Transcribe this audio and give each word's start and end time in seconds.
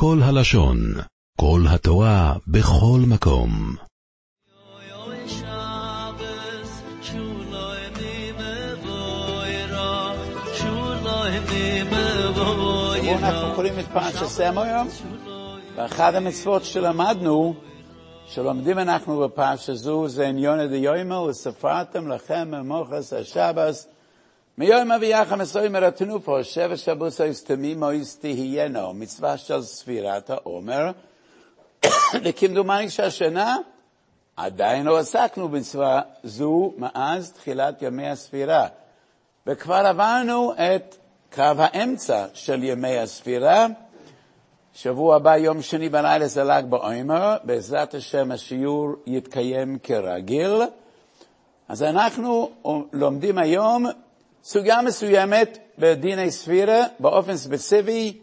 כל 0.00 0.18
הלשון, 0.22 0.78
כל 1.40 1.60
התורה, 1.68 2.34
בכל 2.46 3.00
מקום. 3.08 3.50
אנחנו 13.12 13.54
קוראים 13.54 13.78
את 13.78 13.84
פרשת 13.92 14.26
סמו 14.26 14.62
היום, 14.62 14.88
ואחת 15.76 16.14
המצוות 16.14 16.64
שלמדנו, 16.64 17.54
שלומדים 18.26 18.78
אנחנו 18.78 19.18
בפרשה 19.20 19.74
זו, 19.74 20.08
זה 20.08 20.28
עניון 20.28 20.66
דיומא, 20.66 21.14
וספרתם 21.14 22.08
לכם 22.08 22.50
ממוחס 22.50 23.12
השבס, 23.12 23.88
מיום 24.58 24.92
אביח 24.92 25.32
מסוים 25.32 25.72
מרתנו 25.72 26.22
פה, 26.22 26.44
שבע 26.44 26.76
שבוס 26.76 27.20
היסתמי 27.20 27.74
מויס 27.74 28.18
תהיינו, 28.18 28.94
מצווה 28.94 29.36
של 29.36 29.62
ספירת 29.62 30.30
העומר, 30.30 30.90
וכמדומני 32.24 32.90
שהשנה 32.90 33.56
עדיין 34.36 34.86
לא 34.86 34.98
עסקנו 34.98 35.48
במצווה 35.48 36.00
זו 36.24 36.72
מאז 36.76 37.32
תחילת 37.32 37.82
ימי 37.82 38.08
הספירה, 38.08 38.66
וכבר 39.46 39.74
עברנו 39.86 40.52
את 40.54 40.96
קו 41.34 41.42
האמצע 41.58 42.26
של 42.34 42.64
ימי 42.64 42.98
הספירה. 42.98 43.66
שבוע 44.74 45.16
הבא, 45.16 45.36
יום 45.36 45.62
שני 45.62 45.88
בלילה 45.88 46.26
זה 46.26 46.44
ל"ג 46.44 46.62
בעומר, 46.68 47.36
בעזרת 47.44 47.94
השם 47.94 48.32
השיעור 48.32 48.88
יתקיים 49.06 49.78
כרגיל. 49.82 50.62
אז 51.68 51.82
אנחנו 51.82 52.50
לומדים 52.92 53.38
היום 53.38 53.86
סוגיה 54.48 54.82
מסוימת 54.82 55.58
בדיני 55.78 56.30
ספירה, 56.30 56.84
באופן 57.00 57.36
ספציפי, 57.36 58.18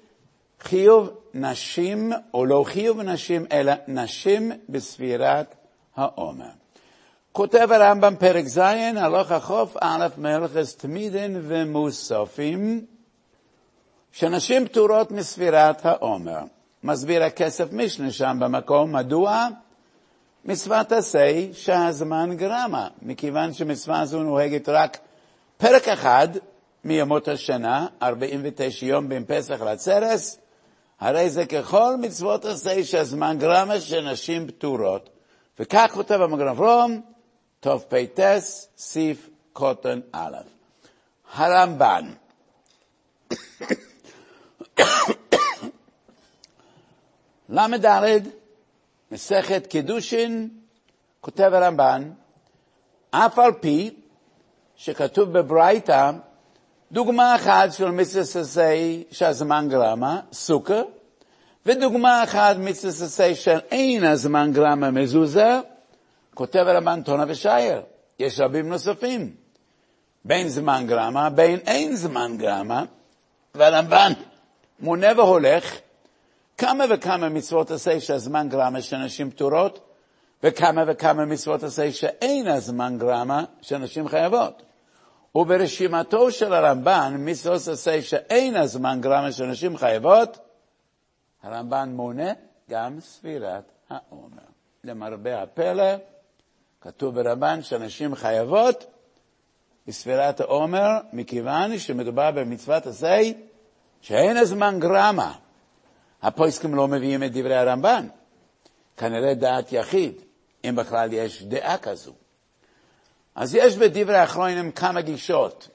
חיוב 0.61 1.09
נשים, 1.33 2.11
או 2.33 2.45
לא 2.45 2.63
חיוב 2.67 3.01
נשים, 3.01 3.45
אלא 3.51 3.73
נשים 3.87 4.51
בספירת 4.69 5.55
העומר. 5.95 6.49
כותב 7.31 7.67
הרמב"ם 7.71 8.15
פרק 8.15 8.45
ז', 8.45 8.57
הלוך 8.97 9.31
החוף 9.31 9.77
א' 9.81 10.07
מלכס 10.17 10.75
תמידין 10.75 11.41
ומוספים, 11.43 12.85
שנשים 14.11 14.67
פטורות 14.67 15.11
מספירת 15.11 15.85
העומר. 15.85 16.41
מסביר 16.83 17.23
הכסף 17.23 17.73
משנה 17.73 18.11
שם 18.11 18.37
במקום, 18.39 18.95
מדוע? 18.95 19.47
מצוות 20.45 20.91
עשה 20.91 21.53
שהזמן 21.53 22.35
גרמה, 22.35 22.87
מכיוון 23.01 23.53
שמצווה 23.53 24.05
זו 24.05 24.23
נוהגת 24.23 24.69
רק 24.69 24.97
פרק 25.57 25.87
אחד 25.87 26.27
מימות 26.83 27.27
השנה, 27.27 27.87
49 28.01 28.85
יום 28.85 29.09
בין 29.09 29.23
פסח 29.27 29.61
לעצרס, 29.61 30.37
הרי 30.99 31.29
זה 31.29 31.45
ככל 31.45 31.95
מצוות 32.01 32.45
עשה 32.45 32.83
שהזמן 32.83 33.37
גרמה 33.39 33.79
שנשים 33.79 34.47
פטורות. 34.47 35.09
וכך 35.59 35.91
כותב 35.93 36.21
המגרם 36.21 36.57
רום, 36.57 37.01
תפ"ט, 37.59 38.19
סיף 38.77 39.29
קוטן 39.53 39.99
א'. 40.11 40.37
הרמב"ן 41.33 42.13
ל"ד, 47.49 48.27
מסכת 49.11 49.67
קידושין, 49.67 50.49
כותב 51.21 51.49
הרמב"ן, 51.53 52.11
אף 53.11 53.39
על 53.39 53.51
פי 53.51 53.95
שכתוב 54.75 55.37
בברייתא, 55.37 56.11
דוגמה 56.91 57.35
אחת 57.35 57.73
של 57.73 57.91
מצווה 57.91 58.75
שהזמן 59.11 59.67
גרמה, 59.69 60.19
סוכה, 60.33 60.81
ודוגמה 61.65 62.23
אחת 62.23 62.55
מצווה 62.59 63.35
של 63.35 63.59
אין 63.71 64.03
הזמן 64.03 64.51
גרמה 64.53 64.91
מזוזה, 64.91 65.59
כותב 66.33 66.59
הרמב"ן 66.67 67.01
טונה 67.01 67.23
ושייר. 67.27 67.81
יש 68.19 68.39
רבים 68.39 68.69
נוספים. 68.69 69.35
בין 70.25 70.49
זמן 70.49 70.83
גרמה, 70.87 71.29
בין 71.29 71.59
אין 71.59 71.95
זמן 71.95 72.37
גרמה, 72.37 72.83
והרמב"ן 73.55 74.13
מונה 74.79 75.07
והולך 75.17 75.79
כמה 76.57 76.83
וכמה 76.89 77.29
מצוות 77.29 77.71
עשה 77.71 77.99
שהזמן 77.99 78.49
גרמה 78.49 78.81
שאנשים 78.81 79.31
פטורות, 79.31 79.79
וכמה 80.43 80.83
וכמה 80.87 81.25
מצוות 81.25 81.63
עשה 81.63 81.91
שאין 81.91 82.47
הזמן 82.47 82.97
גרמה 82.97 83.43
שאנשים 83.61 84.07
חייבות. 84.07 84.63
וברשימתו 85.35 86.31
של 86.31 86.53
הרמב"ן, 86.53 87.15
מצוות 87.19 87.67
עשה 87.67 88.01
שאין 88.01 88.55
הזמן 88.55 89.01
גרמה 89.01 89.31
שאנשים 89.31 89.77
חייבות, 89.77 90.37
הרמב"ן 91.43 91.89
מונה 91.89 92.33
גם 92.69 92.99
ספירת 92.99 93.71
העומר. 93.89 94.43
למרבה 94.83 95.41
הפלא, 95.41 95.95
כתוב 96.81 97.15
ברמב"ן 97.15 97.61
שאנשים 97.61 98.15
חייבות 98.15 98.85
בספירת 99.87 100.39
העומר, 100.39 100.89
מכיוון 101.13 101.79
שמדובר 101.79 102.31
במצוות 102.31 102.87
עשה 102.87 103.17
שאין 104.01 104.37
הזמן 104.37 104.79
גרמה. 104.79 105.33
הפויסקים 106.21 106.75
לא 106.75 106.87
מביאים 106.87 107.23
את 107.23 107.31
דברי 107.31 107.55
הרמב"ן. 107.55 108.07
כנראה 108.97 109.33
דעת 109.33 109.71
יחיד, 109.71 110.13
אם 110.63 110.75
בכלל 110.75 111.13
יש 111.13 111.43
דעה 111.43 111.77
כזו. 111.77 112.13
אז 113.35 113.55
יש 113.55 113.77
בדברי 113.77 114.17
האחרונים 114.17 114.71
כמה 114.71 115.01
גישות 115.01 115.67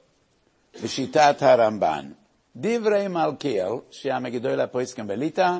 בשיטת 0.83 1.37
הרמב"ן. 1.41 2.11
דברי 2.57 3.09
מלכיאל, 3.09 3.73
שהיה 3.91 4.19
מגדול 4.19 4.61
הפויסקים 4.61 5.07
בליטא, 5.07 5.59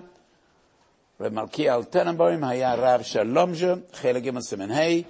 רב 1.21 1.33
מלכיאל 1.33 1.85
טננבוים 1.85 2.45
היה 2.45 2.75
רב 2.75 3.03
של 3.03 3.23
לומז'ה, 3.23 3.75
חלק 3.93 4.23
ג' 4.23 4.41
סימן 4.41 4.71
ה', 4.71 5.03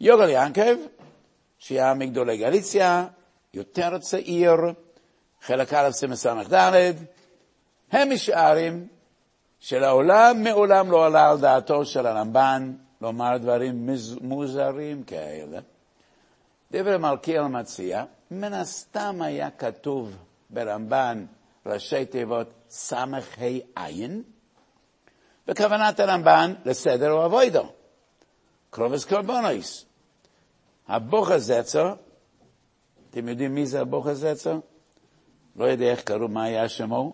יוגל 0.00 0.28
ינקב, 0.28 0.76
שהיה 1.58 1.94
מגדולי 1.94 2.36
גליציה, 2.36 3.06
יותר 3.54 3.98
צעיר, 3.98 4.56
חלק 5.42 5.72
א' 5.72 5.90
סימן 5.90 6.16
ס"ד, 6.16 6.94
הם 7.92 8.12
משערים 8.12 8.86
שלעולם 9.60 10.42
מעולם 10.44 10.90
לא 10.90 11.06
עלה 11.06 11.30
על 11.30 11.38
דעתו 11.38 11.84
של 11.84 12.06
הרמב"ן 12.06 12.72
לומר 13.00 13.36
דברים 13.36 13.90
מוזרים 14.20 15.02
כאלה. 15.02 15.58
דברי 16.72 16.98
מלכיאל 16.98 17.42
מציע, 17.42 18.04
מן 18.30 18.52
הסתם 18.52 19.22
היה 19.22 19.50
כתוב 19.50 20.16
ברמב"ן 20.50 21.26
ראשי 21.66 22.06
תיבות 22.06 22.46
ס"ה 22.70 23.04
עין, 23.76 24.22
וכוונת 25.48 26.00
הרמב"ן 26.00 26.54
לסדר 26.64 27.10
או 27.10 27.26
אבוידו, 27.26 27.72
קרובס 28.70 29.04
קורבונויס. 29.04 29.84
הבוכר 30.88 31.38
זצר, 31.38 31.94
אתם 33.10 33.28
יודעים 33.28 33.54
מי 33.54 33.66
זה 33.66 33.80
הבוכר 33.80 34.14
זצר? 34.14 34.58
לא 35.56 35.64
יודע 35.64 35.86
איך 35.86 36.02
קראו, 36.02 36.28
מה 36.28 36.44
היה 36.44 36.68
שמו, 36.68 37.12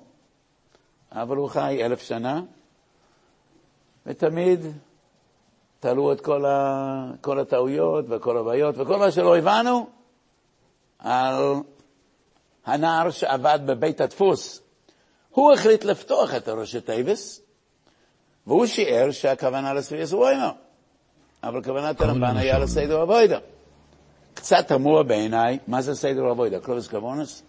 אבל 1.13 1.37
הוא 1.37 1.49
חי 1.49 1.85
אלף 1.85 2.03
שנה, 2.03 2.43
ותמיד 4.07 4.61
תלו 5.85 6.13
את 6.13 6.21
כל, 6.21 6.45
ה, 6.45 7.11
כל 7.21 7.41
הטעויות 7.41 8.05
וכל 8.09 8.37
הבעיות 8.37 8.75
וכל 8.79 8.97
מה 8.97 9.11
שלא 9.11 9.37
הבנו 9.37 9.87
על 10.99 11.55
הנער 12.67 13.11
שעבד 13.11 13.59
בבית 13.67 14.01
הדפוס. 14.01 14.63
הוא 15.31 15.53
החליט 15.53 15.85
לפתוח 15.85 16.35
את 16.35 16.49
הראשי 16.49 16.81
טייבס, 16.81 17.43
והוא 18.47 18.67
שיער 18.67 19.11
שהכוונה 19.11 19.75
לסביאס 19.75 20.13
ווינו, 20.13 20.49
אבל 21.43 21.63
כוונת 21.63 22.01
הרמב"ן 22.01 22.37
היה 22.37 22.59
לסדר 22.59 23.03
אבוידה. 23.03 23.39
קצת 24.35 24.69
תמוה 24.69 25.03
בעיניי, 25.03 25.59
מה 25.67 25.83
זה 25.83 25.95
סדר 25.95 26.31
אבוידה? 26.31 26.61
קלובס 26.61 26.89
קבונס? 26.89 27.43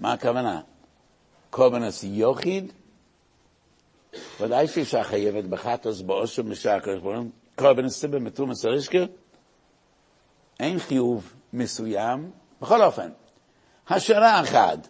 מה 0.00 0.12
הכוונה? 0.12 0.60
קובנס 1.50 2.04
יוחיד? 2.04 2.72
ודאי 4.40 4.68
שאישה 4.68 5.04
חייבת 5.04 5.44
בחטוס 5.44 6.00
באוסו 6.00 6.42
משער 7.52 7.66
קורבנס 7.66 8.00
סיבה 8.00 8.18
מתומס 8.18 8.64
הרישקר, 8.64 9.06
אין 10.60 10.78
חיוב 10.78 11.32
מסוים. 11.52 12.30
בכל 12.60 12.82
אופן, 12.82 13.10
השערה 13.88 14.40
אחת, 14.40 14.88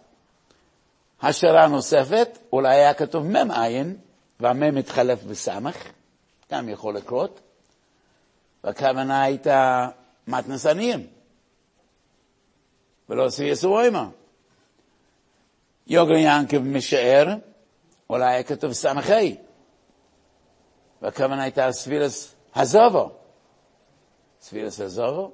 השערה 1.22 1.66
נוספת, 1.66 2.38
אולי 2.52 2.74
היה 2.74 2.94
כתוב 2.94 3.24
מ"ם 3.24 3.50
עין, 3.50 3.96
והמ"ם 4.40 4.74
מתחלף 4.74 5.24
בסמ"ך, 5.24 5.76
גם 6.52 6.68
יכול 6.68 6.96
לקרות, 6.96 7.40
והכוונה 8.64 9.22
הייתה 9.22 9.88
מתנס 10.26 10.66
עניים, 10.66 11.06
ולא 13.08 13.28
סייסו 13.28 13.80
אימה. 13.80 14.08
יוגר 15.86 16.16
ינקב 16.16 16.58
משער, 16.58 17.26
אולי 18.10 18.34
היה 18.34 18.42
כתוב 18.42 18.72
סמכי, 18.72 19.36
והכוונה 21.02 21.42
הייתה 21.42 21.72
סבילס 21.72 22.34
הזובו. 22.54 23.10
סבילס 24.40 24.80
הזובו? 24.80 25.32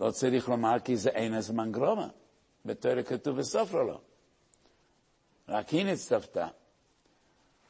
לא 0.00 0.10
צריך 0.10 0.48
לומר 0.48 0.80
כי 0.84 0.96
זה 0.96 1.10
אין 1.10 1.34
הזמן 1.34 1.72
גרומה. 1.72 2.08
בתורה 2.64 3.02
כתוב 3.02 3.36
בסופרו 3.38 3.82
לו. 3.82 4.00
רק 5.48 5.68
היא 5.68 5.86
נצטוותה. 5.86 6.48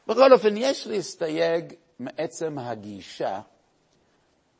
בכל 0.06 0.32
אופן, 0.32 0.56
יש 0.56 0.86
להסתייג 0.86 1.74
מעצם 1.98 2.58
הגישה, 2.58 3.40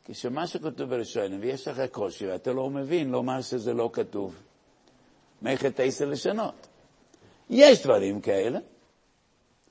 כשמה 0.04 0.46
שכתוב 0.46 0.90
בראשון, 0.90 1.40
ויש 1.40 1.68
לך 1.68 1.82
קושי, 1.90 2.26
ואתה 2.26 2.52
לא 2.52 2.70
מבין, 2.70 3.10
לומר 3.10 3.42
שזה 3.42 3.72
לא 3.72 3.90
כתוב. 3.92 4.42
מלאכת 5.42 5.80
עשר 5.80 6.04
לשנות. 6.04 6.66
יש 7.50 7.82
דברים 7.82 8.20
כאלה. 8.20 8.58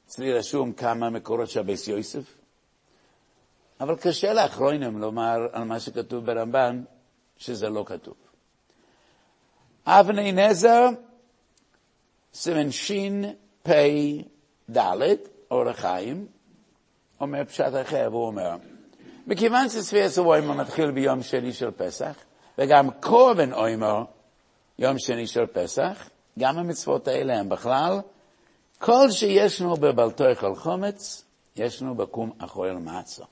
אצלי 0.08 0.34
רשום 0.34 0.74
כמה 0.74 1.10
מקורות 1.10 1.50
של 1.50 1.62
בייס 1.62 1.88
יוסף, 1.88 2.38
אבל 3.80 3.96
קשה 3.96 4.34
לאחרונים 4.34 5.00
לומר 5.00 5.38
על 5.52 5.64
מה 5.64 5.80
שכתוב 5.80 6.26
ברמב"ן 6.26 6.84
שזה 7.38 7.70
לא 7.70 7.84
כתוב. 7.88 8.16
אבני 9.86 10.32
נזר, 10.32 10.86
סימן 12.34 12.72
שין 12.72 13.34
פי 13.64 14.24
ד', 14.78 15.02
אור 15.52 15.70
החיים, 15.70 16.28
אומר 17.22 17.46
פשט 17.46 17.74
אחר, 17.82 18.08
והוא 18.12 18.28
אומר, 18.28 18.56
מכיוון 19.28 19.70
שספיאס 19.70 20.18
אוימר 20.18 20.54
מתחיל 20.54 20.92
ביום 20.92 21.24
שני 21.24 21.54
של 21.54 21.72
פסח, 21.72 22.16
וגם 22.58 22.92
קורבן 22.92 23.54
אוימר 23.54 24.04
יום 24.80 25.00
שני 25.00 25.28
של 25.28 25.46
פסח, 25.46 26.10
גם 26.40 26.58
המצוות 26.58 27.08
האלה 27.08 27.40
הם 27.40 27.50
בכלל, 27.50 28.00
כל 28.80 29.12
שישנו 29.12 29.76
בבלתוי 29.76 30.36
כל 30.36 30.56
חומץ, 30.56 31.26
ישנו 31.56 31.96
בקום 31.96 32.32
אחורי 32.40 32.72
מצו. 32.74 33.24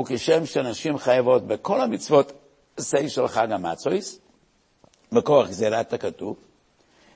וכשם 0.00 0.46
שנשים 0.46 0.98
חייבות 0.98 1.46
בכל 1.46 1.80
המצוות 1.80 2.32
שיא 2.80 3.08
של 3.08 3.28
חג 3.28 3.52
המצויס, 3.52 4.18
בכוח 5.12 5.48
גזירת 5.48 5.92
הכתוב, 5.92 6.36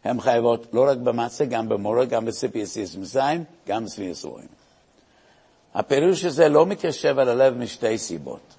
הן 0.04 0.20
חייבות 0.20 0.66
לא 0.72 0.88
רק 0.90 0.98
במצה, 0.98 1.44
גם 1.44 1.68
במורה, 1.68 2.04
גם 2.04 2.24
בסיפי 2.24 2.58
יסיס 2.58 2.96
מסיים, 2.96 3.44
גם 3.68 3.84
בסבי 3.84 4.04
יסורים. 4.04 4.48
הפירוש 5.74 6.24
הזה 6.24 6.48
לא 6.48 6.66
מתיישב 6.66 7.18
על 7.18 7.28
הלב 7.28 7.54
משתי 7.56 7.98
סיבות. 7.98 8.54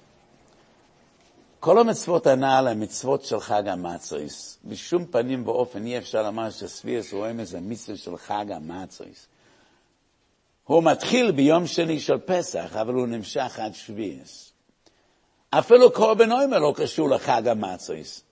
כל 1.60 1.78
המצוות 1.78 2.26
הנ"ל 2.26 2.68
הן 2.70 2.82
מצוות 2.82 3.24
של 3.24 3.40
חג 3.40 3.68
המצויס. 3.68 4.58
בשום 4.64 5.04
פנים 5.06 5.48
ואופן 5.48 5.86
אי 5.86 5.98
אפשר 5.98 6.22
לומר 6.22 6.50
שסבי 6.50 6.90
יסורים 6.90 7.44
זה 7.44 7.60
מצווה 7.60 7.96
של 7.96 8.16
חג 8.16 8.44
המצויס. 8.52 9.26
הוא 10.70 10.82
מתחיל 10.82 11.30
ביום 11.30 11.66
שני 11.66 12.00
של 12.00 12.18
פסח, 12.18 12.76
אבל 12.76 12.94
הוא 12.94 13.06
נמשך 13.06 13.58
עד 13.58 13.74
שביעס. 13.74 14.52
אפילו 15.50 15.92
קורבן 15.92 16.32
אוימר 16.32 16.58
לא 16.58 16.72
קשור 16.76 17.10
לחג 17.10 17.48
המצויס, 17.48 18.24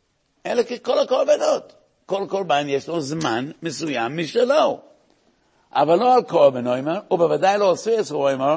אלא 0.46 0.62
ככל 0.62 0.98
הקורבנות. 0.98 1.74
כל 2.06 2.26
קורבן 2.28 2.68
יש 2.68 2.88
לו 2.88 3.00
זמן 3.00 3.50
מסוים 3.62 4.16
משלו. 4.16 4.80
אבל 5.72 5.98
לא 5.98 6.14
על 6.14 6.22
קורבן 6.22 6.66
אוימר, 6.66 7.00
ובוודאי 7.10 7.58
לא 7.58 7.70
על 7.70 7.76
סביאס 7.76 8.12
אוימר, 8.12 8.56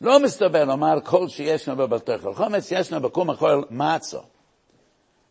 לא 0.00 0.20
מסתבר 0.20 0.64
לומר 0.64 1.00
כל 1.04 1.28
שישנו 1.28 1.76
בבלתך 1.76 2.28
חומץ, 2.34 2.72
ישנו 2.72 3.00
בקום 3.00 3.30
הכל 3.30 3.62
מצו. 3.70 4.20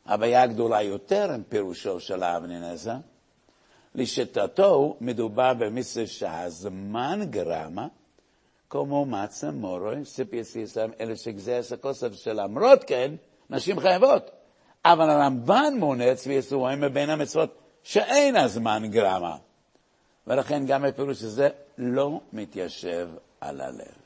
הבעיה 0.05 0.43
הגדולה 0.43 0.81
יותר 0.81 1.31
עם 1.31 1.43
פירושו 1.49 1.99
של 1.99 2.23
האבנינזה, 2.23 2.93
לשיטתו 3.95 4.97
מדובר 5.01 5.53
במצווה 5.53 6.07
שהזמן 6.07 7.19
גרמה, 7.29 7.87
כמו 8.69 9.05
מצה 9.05 9.51
מורוי, 9.51 10.05
סיפיאס 10.05 10.55
יסלם, 10.55 10.89
אלה 10.99 11.15
שגזס 11.15 11.71
הכוסף 11.73 12.13
שלמרות 12.13 12.83
כן, 12.83 13.11
נשים 13.49 13.79
חייבות. 13.79 14.31
אבל 14.85 15.09
הרמב"ן 15.09 15.73
מונה 15.79 16.15
צבי 16.15 16.33
יסורים 16.33 16.81
מבין 16.81 17.09
המצוות 17.09 17.57
שאין 17.83 18.35
הזמן 18.35 18.83
גרמה. 18.89 19.35
ולכן 20.27 20.65
גם 20.65 20.85
הפירוש 20.85 21.23
הזה 21.23 21.49
לא 21.77 22.19
מתיישב 22.33 23.09
על 23.41 23.61
הלב. 23.61 24.03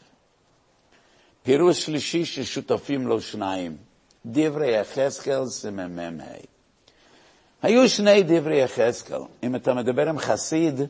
פירוש 1.43 1.85
שלישי 1.85 2.25
ששותפים 2.25 3.07
לו 3.07 3.21
שניים, 3.21 3.77
דברי 4.25 4.75
יחזקאל 4.75 5.45
סמ"ה. 5.45 6.11
היו 7.61 7.89
שני 7.89 8.23
דברי 8.23 8.61
יחזקאל. 8.61 9.21
אם 9.43 9.55
אתה 9.55 9.73
מדבר 9.73 10.09
עם 10.09 10.19
חסיד 10.19 10.81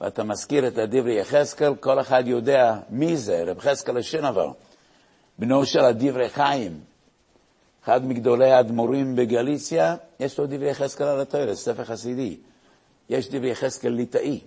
ואתה 0.00 0.24
מזכיר 0.24 0.68
את 0.68 0.78
הדברי 0.78 1.20
יחזקאל, 1.20 1.74
כל 1.74 2.00
אחד 2.00 2.22
יודע 2.26 2.76
מי 2.90 3.16
זה, 3.16 3.44
רב 3.46 3.58
חזקאל 3.58 3.96
השנבר, 3.96 4.52
בנו 5.38 5.66
של 5.66 5.84
הדברי 5.84 6.28
חיים, 6.28 6.80
אחד 7.84 8.06
מגדולי 8.06 8.50
האדמו"רים 8.50 9.16
בגליציה, 9.16 9.96
יש 10.20 10.38
לו 10.38 10.46
דברי 10.46 10.70
יחזקאל 10.70 11.06
על 11.06 11.20
התוירס, 11.20 11.64
ספר 11.64 11.84
חסידי. 11.84 12.36
יש 13.08 13.28
דברי 13.28 13.50
יחזקאל 13.50 13.92
ליטאי, 13.92 14.40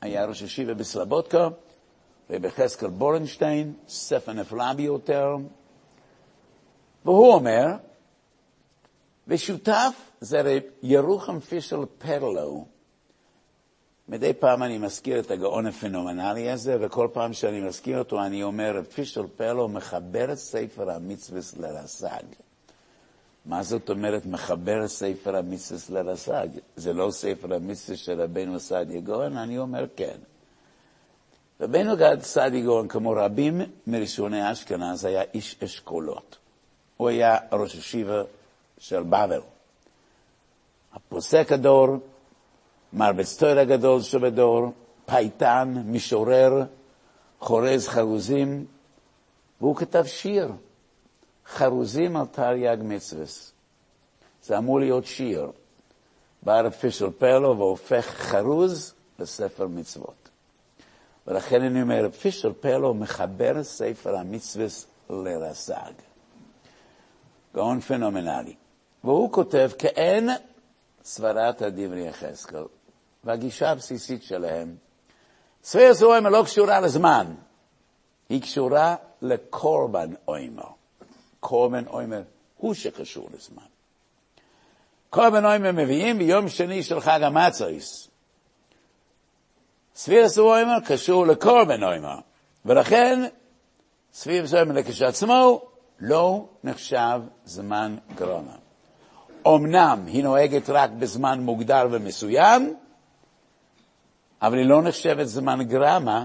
היה 0.00 0.24
ראש 0.24 0.42
ישיבה 0.42 0.74
בסלבודקה, 0.74 1.48
רבי 2.30 2.48
יחזקאל 2.48 2.88
בורנשטיין, 2.88 3.72
ספר 3.88 4.32
נפלא 4.32 4.72
ביותר, 4.72 5.36
והוא 7.04 7.32
אומר, 7.32 7.66
ושותף 9.28 10.10
זה 10.20 10.40
רב 10.40 10.62
ירוחם 10.82 11.40
פישל 11.40 11.84
פרלו. 11.98 12.64
מדי 14.08 14.32
פעם 14.32 14.62
אני 14.62 14.78
מזכיר 14.78 15.20
את 15.20 15.30
הגאון 15.30 15.66
הפנומנלי 15.66 16.50
הזה, 16.50 16.76
וכל 16.80 17.08
פעם 17.12 17.32
שאני 17.32 17.60
מזכיר 17.60 17.98
אותו 17.98 18.24
אני 18.24 18.42
אומר, 18.42 18.80
פישל 18.94 19.26
פרלו 19.36 19.68
מחבר 19.68 20.32
את 20.32 20.38
ספר 20.38 20.90
המצווה 20.90 21.40
לרס"ג. 21.56 22.24
מה 23.46 23.62
זאת 23.62 23.90
אומרת 23.90 24.26
מחבר 24.26 24.88
ספר 24.88 25.36
המצווה 25.36 26.02
לרס"ג? 26.02 26.48
זה 26.76 26.92
לא 26.92 27.10
ספר 27.10 27.54
המצווה 27.54 27.96
של 27.96 28.20
רבנו 28.20 28.60
סעדיה 28.60 29.00
גאון? 29.00 29.36
אני 29.36 29.58
אומר 29.58 29.86
כן. 29.96 30.16
רבנו 31.60 31.96
גד 31.96 32.22
סעדיה 32.22 32.64
גאון, 32.64 32.88
כמו 32.88 33.10
רבים 33.10 33.60
מראשוני 33.86 34.52
אשכנז, 34.52 35.04
היה 35.04 35.22
איש 35.34 35.56
אשכולות. 35.64 36.38
הוא 36.96 37.08
היה 37.08 37.36
ראש 37.52 37.74
ישיבה 37.74 38.22
של 38.82 39.02
בבל. 39.02 39.40
הפוסק 40.92 41.52
הדור, 41.52 41.88
מרבץ 42.92 43.36
תויר 43.36 43.58
הגדול 43.58 44.02
שבדור, 44.02 44.72
פייטן, 45.06 45.74
משורר, 45.86 46.64
חורז 47.40 47.88
חרוזים, 47.88 48.66
והוא 49.60 49.76
כתב 49.76 50.04
שיר. 50.04 50.48
חרוזים 51.46 52.16
על 52.16 52.26
תרי"ג 52.26 52.76
מצווס. 52.80 53.52
זה 54.42 54.58
אמור 54.58 54.80
להיות 54.80 55.06
שיר. 55.06 55.50
בא 56.42 56.60
רב 56.60 56.72
פישל 56.72 57.10
פרלו 57.10 57.58
והופך 57.58 58.06
חרוז 58.06 58.94
לספר 59.18 59.66
מצוות. 59.66 60.28
ולכן 61.26 61.62
אני 61.62 61.82
אומר, 61.82 62.04
רב 62.04 62.12
פישל 62.12 62.52
פרלו 62.52 62.94
מחבר 62.94 63.62
ספר 63.62 64.16
המצווס 64.16 64.86
לרס"ג. 65.10 65.92
גאון 67.54 67.80
פנומנלי. 67.80 68.61
והוא 69.04 69.32
כותב, 69.32 69.70
כאין 69.78 70.28
סברת 71.04 71.62
הדברי 71.62 72.08
יחזקאל, 72.08 72.64
והגישה 73.24 73.70
הבסיסית 73.70 74.22
שלהם, 74.22 74.76
ספר 75.64 75.92
אוימר 76.02 76.30
לא 76.30 76.42
קשורה 76.44 76.80
לזמן, 76.80 77.34
היא 78.28 78.42
קשורה 78.42 78.96
לקורבן 79.22 80.14
אוימר. 80.28 80.68
קורבן 81.40 81.86
אוימר 81.86 82.22
הוא 82.56 82.74
שקשור 82.74 83.28
לזמן. 83.34 83.62
קורבן 85.10 85.44
אוימר 85.44 85.72
מביאים 85.72 86.18
ביום 86.18 86.48
שני 86.48 86.82
של 86.82 87.00
חג 87.00 87.22
המצויס. 87.22 88.08
ספירס 89.94 90.38
אוימר 90.38 90.80
קשור 90.86 91.26
לקורבן 91.26 91.82
אוימר, 91.82 92.18
ולכן 92.64 93.28
ספירס 94.12 94.54
אוימר 94.54 94.82
כשעצמו 94.82 95.62
לא 96.00 96.48
נחשב 96.64 97.20
זמן 97.44 97.96
גרונה. 98.14 98.61
אמנם 99.46 100.04
היא 100.06 100.24
נוהגת 100.24 100.70
רק 100.70 100.90
בזמן 100.90 101.40
מוגדר 101.40 101.88
ומסוים, 101.90 102.76
אבל 104.42 104.58
היא 104.58 104.66
לא 104.66 104.82
נחשבת 104.82 105.26
זמן 105.26 105.62
גרמה, 105.62 106.24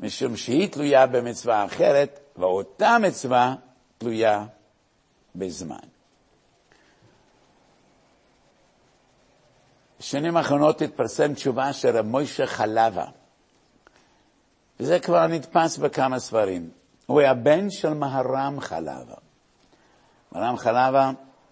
משום 0.00 0.36
שהיא 0.36 0.68
תלויה 0.68 1.06
במצווה 1.06 1.64
אחרת, 1.64 2.20
ואותה 2.36 2.96
מצווה 3.02 3.54
תלויה 3.98 4.46
בזמן. 5.34 5.76
בשנים 10.00 10.36
האחרונות 10.36 10.82
התפרסם 10.82 11.34
תשובה 11.34 11.72
של 11.72 11.96
רב 11.96 12.06
מוישה 12.06 12.46
חלבה, 12.46 13.06
וזה 14.80 15.00
כבר 15.00 15.26
נתפס 15.26 15.76
בכמה 15.78 16.18
ספרים. 16.18 16.70
הוא 17.06 17.20
היה 17.20 17.34
בן 17.34 17.70
של 17.70 17.94
מהר"ם 17.94 18.60
חלבה. 18.60 19.14
מהר"ם 20.32 20.56
חלבה, 20.56 21.10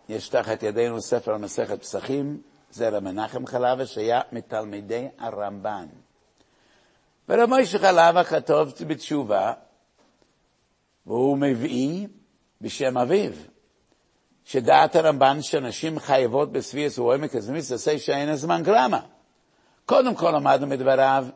יש 0.08 0.28
תחת 0.28 0.62
ידינו 0.62 1.00
ספר 1.00 1.36
מסכת 1.36 1.80
פסחים, 1.80 2.40
זה 2.70 2.88
רב 2.88 2.98
מנחם 2.98 3.46
חלבה 3.46 3.86
שהיה 3.86 4.20
מתלמידי 4.32 5.08
הרמב"ן. 5.18 5.86
ורב 7.28 7.48
מוישה 7.48 7.78
חלבה 7.78 8.24
כתוב 8.24 8.72
בתשובה, 8.86 9.52
והוא 11.06 11.38
מביא 11.38 12.08
בשם 12.60 12.98
אביו, 12.98 13.32
שדעת 14.44 14.96
הרמב"ן 14.96 15.42
שנשים 15.42 15.98
חייבות 15.98 16.52
בסביאס 16.52 16.98
ועומק 16.98 17.34
הזמיס 17.34 17.72
עשה 17.72 17.98
שאין 17.98 18.28
הזמן 18.28 18.62
גרמה. 18.62 19.00
קודם 19.86 20.14
כל 20.14 20.30
למדנו 20.30 20.66
מדבריו 20.66 21.26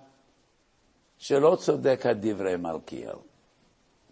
שלא 1.19 1.57
צודק 1.61 2.07
הדברי 2.07 2.57
מלכיאל. 2.57 3.17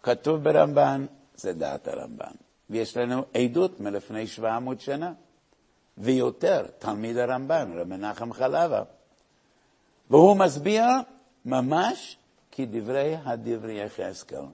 כתוב 0.02 0.44
ברמב"ן, 0.44 1.06
זה 1.34 1.52
דעת 1.52 1.88
הרמב"ן. 1.88 2.34
ויש 2.71 2.97
לנו 2.97 3.25
עדות 3.35 3.80
מלפני 3.80 4.26
700 4.26 4.80
שנה, 4.80 5.12
ויותר, 5.99 6.66
תלמיד 6.78 7.16
הרמב"ן, 7.16 7.73
רב 7.75 7.88
מנחם 7.88 8.33
חלבה. 8.33 8.83
והוא 10.11 10.37
מסביר 10.37 10.85
ממש 11.44 12.16
כדברי 12.52 13.16
הדברי 13.25 13.83
יחזקאל. 13.83 14.44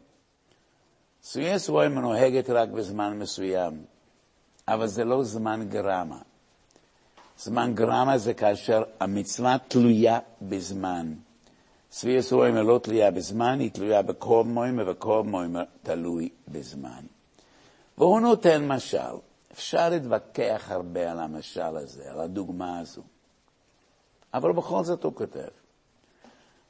סויס 1.22 1.68
רואה 1.68 1.88
מנוהגת 1.88 2.50
רק 2.50 2.68
בזמן 2.68 3.18
מסוים, 3.18 3.84
אבל 4.68 4.86
זה 4.86 5.04
לא 5.04 5.24
זמן 5.24 5.68
גרמה. 5.68 6.18
זמן 7.38 7.74
גרמה 7.74 8.18
זה 8.18 8.34
כאשר 8.34 8.82
המצווה 9.00 9.56
תלויה 9.68 10.18
בזמן. 10.42 11.14
סביאס 11.92 12.32
רואה 12.32 12.50
לא 12.50 12.80
תלויה 12.82 13.10
בזמן, 13.10 13.60
היא 13.60 13.70
תלויה 13.70 14.02
בקור 14.02 14.44
מוימה, 14.44 14.90
וקור 14.90 15.22
מוימה 15.22 15.62
תלוי 15.82 16.28
בזמן. 16.48 17.04
והוא 18.00 18.20
נותן 18.20 18.68
משל. 18.68 19.14
אפשר 19.52 19.88
להתווכח 19.88 20.66
הרבה 20.68 21.10
על 21.10 21.20
המשל 21.20 21.76
הזה, 21.76 22.10
על 22.10 22.20
הדוגמה 22.20 22.78
הזו. 22.78 23.02
אבל 24.34 24.52
בכל 24.52 24.84
זאת 24.84 25.04
הוא 25.04 25.14
כותב. 25.14 25.48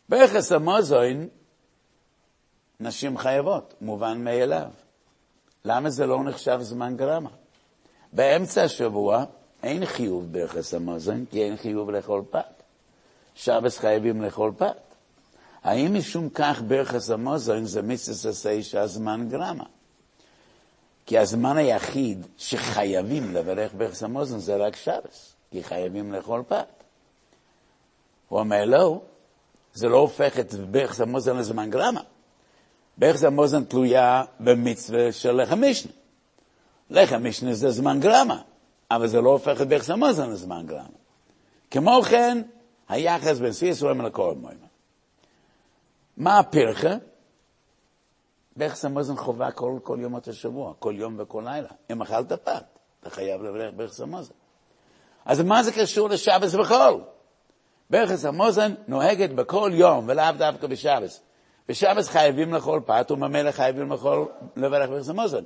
ביחס 0.09 0.53
המוזוין, 0.53 1.29
נשים 2.81 3.19
חייבות, 3.19 3.75
מובן 3.81 4.25
מאליו. 4.25 4.69
למה 5.65 5.91
זה 5.91 6.07
לא 6.07 6.25
נחשב 6.25 6.59
זמן 6.61 6.97
גרמה? 6.97 7.31
באמצע 8.13 8.63
השבוע 8.63 9.25
אין 9.63 9.87
חיוב 9.87 10.33
ביחס 10.33 10.75
המוזוין, 10.75 11.25
כי 11.31 11.45
אין 11.45 11.57
חיוב 11.57 11.91
לאכול 11.91 12.23
פת. 12.31 12.63
שבס 13.35 13.79
חייבים 13.79 14.23
לאכול 14.23 14.53
פת. 14.57 14.77
האם 15.63 15.95
משום 15.95 16.29
כך 16.29 16.63
ביחס 16.63 17.11
המוזוין 17.11 17.65
זה 17.65 17.83
מצווה 17.83 18.31
עשה 18.31 18.63
שהזמן 18.63 19.29
גרמה? 19.29 19.65
כי 21.11 21.19
הזמן 21.19 21.57
היחיד 21.57 22.27
שחייבים 22.37 23.35
לברך 23.35 23.73
ברכס 23.77 24.03
המוזן 24.03 24.39
זה 24.39 24.57
רק 24.57 24.77
שבס, 24.77 25.35
כי 25.51 25.63
חייבים 25.63 26.13
לאכול 26.13 26.43
פת. 26.49 26.67
הוא 28.29 28.41
אומר 28.41 28.65
לא, 28.65 29.01
זה 29.75 29.89
לא 29.89 29.97
הופך 29.97 30.39
את 30.39 30.55
ברכס 30.55 31.01
המוזן 31.01 31.37
לזמן 31.37 31.71
גרמה. 31.71 32.01
ברכס 32.99 33.25
המוזן 33.25 33.65
תלויה 33.65 34.25
במצווה 34.41 35.13
של 35.13 35.43
לחם 35.43 35.71
משנה. 35.71 35.93
לחם 36.91 37.25
משנה 37.25 37.55
זה 37.55 37.71
זמן 37.71 38.01
גרמה, 38.01 38.43
אבל 38.91 39.07
זה 39.07 39.21
לא 39.21 39.31
הופך 39.31 39.61
את 39.61 39.69
ברכס 39.69 39.91
המוזן 39.91 40.31
לזמן 40.31 40.67
גרמה. 40.67 40.99
כמו 41.71 42.03
כן, 42.03 42.43
היחס 42.89 43.39
בין 43.39 43.53
סי 43.53 43.67
ישראל 43.67 44.07
לכל 44.07 44.35
מוימה. 44.35 44.67
מה 46.17 46.39
הפרחה? 46.39 46.95
ברכס 48.57 48.85
המוזן 48.85 49.17
חובה 49.17 49.51
כל, 49.51 49.79
כל 49.83 49.99
יומות 50.01 50.29
השבוע, 50.29 50.73
כל 50.79 50.95
יום 50.97 51.17
וכל 51.19 51.43
לילה. 51.47 51.69
אם 51.91 52.03
אכלת 52.03 52.33
פת, 52.33 52.65
אתה 53.01 53.11
חייב 53.11 53.43
לברך 53.43 53.73
ברכס 53.77 54.01
המוזן. 54.01 54.35
אז 55.25 55.41
מה 55.41 55.63
זה 55.63 55.73
קשור 55.73 56.09
לשבס 56.09 56.55
וחול? 56.55 57.01
ברכס 57.91 58.25
המוזן 58.25 58.75
נוהגת 58.89 59.31
בכל 59.31 59.71
יום, 59.75 60.05
ולאו 60.09 60.33
דווקא 60.39 60.67
בשבס. 60.67 61.23
בשבס 61.69 62.09
חייבים 62.09 62.55
לאכול 62.55 62.81
פת, 62.87 63.11
וממילא 63.11 63.51
חייבים 63.51 63.93
לאכול, 63.93 64.29
לברך 64.57 64.89
ברכס 64.89 65.09
המוזן. 65.09 65.45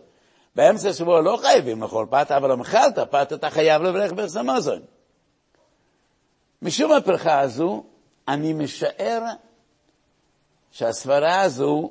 באמצע 0.57 0.89
השבוע 0.89 1.21
לא 1.21 1.39
חייבים 1.43 1.83
לאכול 1.83 2.07
פת, 2.11 2.31
אבל 2.31 2.53
אם 2.53 2.61
אכלת 2.61 2.99
פת, 2.99 3.33
אתה 3.33 3.51
חייב 3.51 3.83
לברך 3.83 4.13
ברכס 4.13 4.37
המוזן. 4.37 4.81
משום 6.63 6.93
הפרחה 6.93 7.41
הזו, 7.41 7.85
אני 8.29 8.53
משער 8.53 9.23
שהסברה 10.71 11.41
הזו 11.41 11.91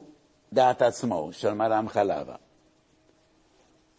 דעת 0.54 0.82
עצמו 0.82 1.30
של 1.32 1.54
מרם 1.54 1.90
חלבה, 1.90 2.36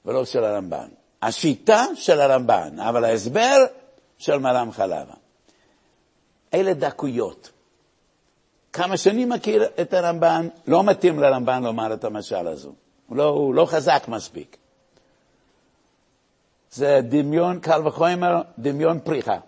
ולא 0.05 0.25
של 0.25 0.45
הרמב"ן. 0.45 0.89
השיטה 1.23 1.85
של 1.95 2.21
הרמב"ן, 2.21 2.81
אבל 2.81 3.05
ההסבר 3.05 3.57
של 4.19 4.39
מרם 4.39 4.73
חלבה. 4.73 5.15
אלה 6.55 6.75
דקויות. 6.75 7.51
כמה 8.73 8.97
שנים 8.97 9.29
מכיר 9.29 9.65
את 9.81 9.95
הרמב"ן, 9.95 10.49
לא 10.67 10.85
מתאים 10.85 11.19
לרמב"ן 11.19 11.63
לומר 11.63 11.95
את 11.95 12.05
המשל 12.05 12.47
הזו. 12.47 12.73
הוא 13.07 13.17
לא, 13.17 13.25
הוא 13.25 13.55
לא 13.55 13.67
חזק 13.67 14.05
מספיק. 14.09 14.57
זה 16.71 17.01
דמיון, 17.03 17.61
קל 17.61 17.87
וחומר, 17.87 18.43
דמיון 18.59 19.01
פריחה. 19.01 19.39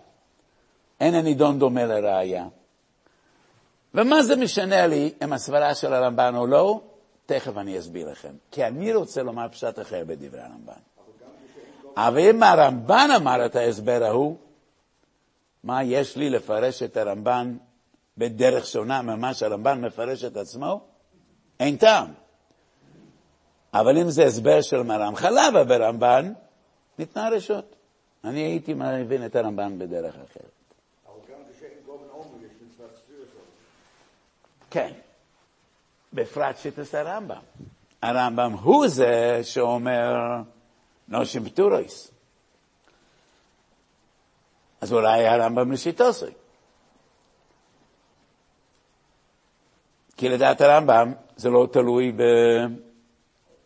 אין 0.99 1.13
הנידון 1.13 1.59
דומה 1.59 1.85
לראיה. 1.85 2.47
ומה 3.93 4.23
זה 4.23 4.35
משנה 4.35 4.87
לי 4.87 5.13
אם 5.23 5.33
הסברה 5.33 5.75
של 5.75 5.93
הרמב"ן 5.93 6.35
או 6.35 6.47
לא? 6.47 6.81
תכף 7.27 7.57
אני 7.57 7.79
אסביר 7.79 8.11
לכם. 8.11 8.33
כי 8.51 8.65
אני 8.65 8.93
רוצה 8.93 9.23
לומר 9.23 9.47
פשט 9.51 9.79
אחר 9.79 10.03
בדברי 10.07 10.41
הרמב"ן. 10.41 10.73
אבל 11.97 12.19
אם 12.19 12.43
הרמב"ן 12.43 13.09
אמר 13.15 13.45
את 13.45 13.55
ההסבר 13.55 14.03
ההוא, 14.03 14.37
מה 15.63 15.83
יש 15.83 16.15
לי 16.15 16.29
לפרש 16.29 16.83
את 16.83 16.97
הרמב"ן 16.97 17.57
בדרך 18.17 18.65
שונה 18.65 19.01
ממה 19.01 19.33
שהרמב"ן 19.33 19.85
מפרש 19.85 20.23
את 20.23 20.37
עצמו? 20.37 20.81
אין 21.59 21.77
טעם. 21.77 22.13
אבל 23.73 23.97
אם 23.97 24.09
זה 24.09 24.25
הסבר 24.25 24.61
של 24.61 24.83
מרם 24.83 25.15
חלבה 25.15 25.63
ברמב"ן, 25.63 26.33
ניתנה 26.99 27.29
רשות. 27.29 27.75
אני 28.23 28.39
הייתי 28.39 28.73
מבין 28.73 29.25
את 29.25 29.35
הרמב"ן 29.35 29.79
בדרך 29.79 30.15
אחרת. 30.15 30.51
כן. 34.69 34.93
בפרט 36.13 36.57
שיטס 36.57 36.95
הרמב"ם. 36.95 37.41
הרמב"ם 38.01 38.51
הוא 38.51 38.87
זה 38.87 39.39
שאומר 39.43 40.13
נושים 41.07 41.45
פטורויס. 41.45 42.11
אז 44.81 44.93
אולי 44.93 45.27
הרמב"ם 45.27 45.71
לשיטוסי. 45.71 46.25
כי 50.17 50.29
לדעת 50.29 50.61
הרמב"ם 50.61 51.13
זה 51.35 51.49
לא 51.49 51.67
תלוי 51.71 52.11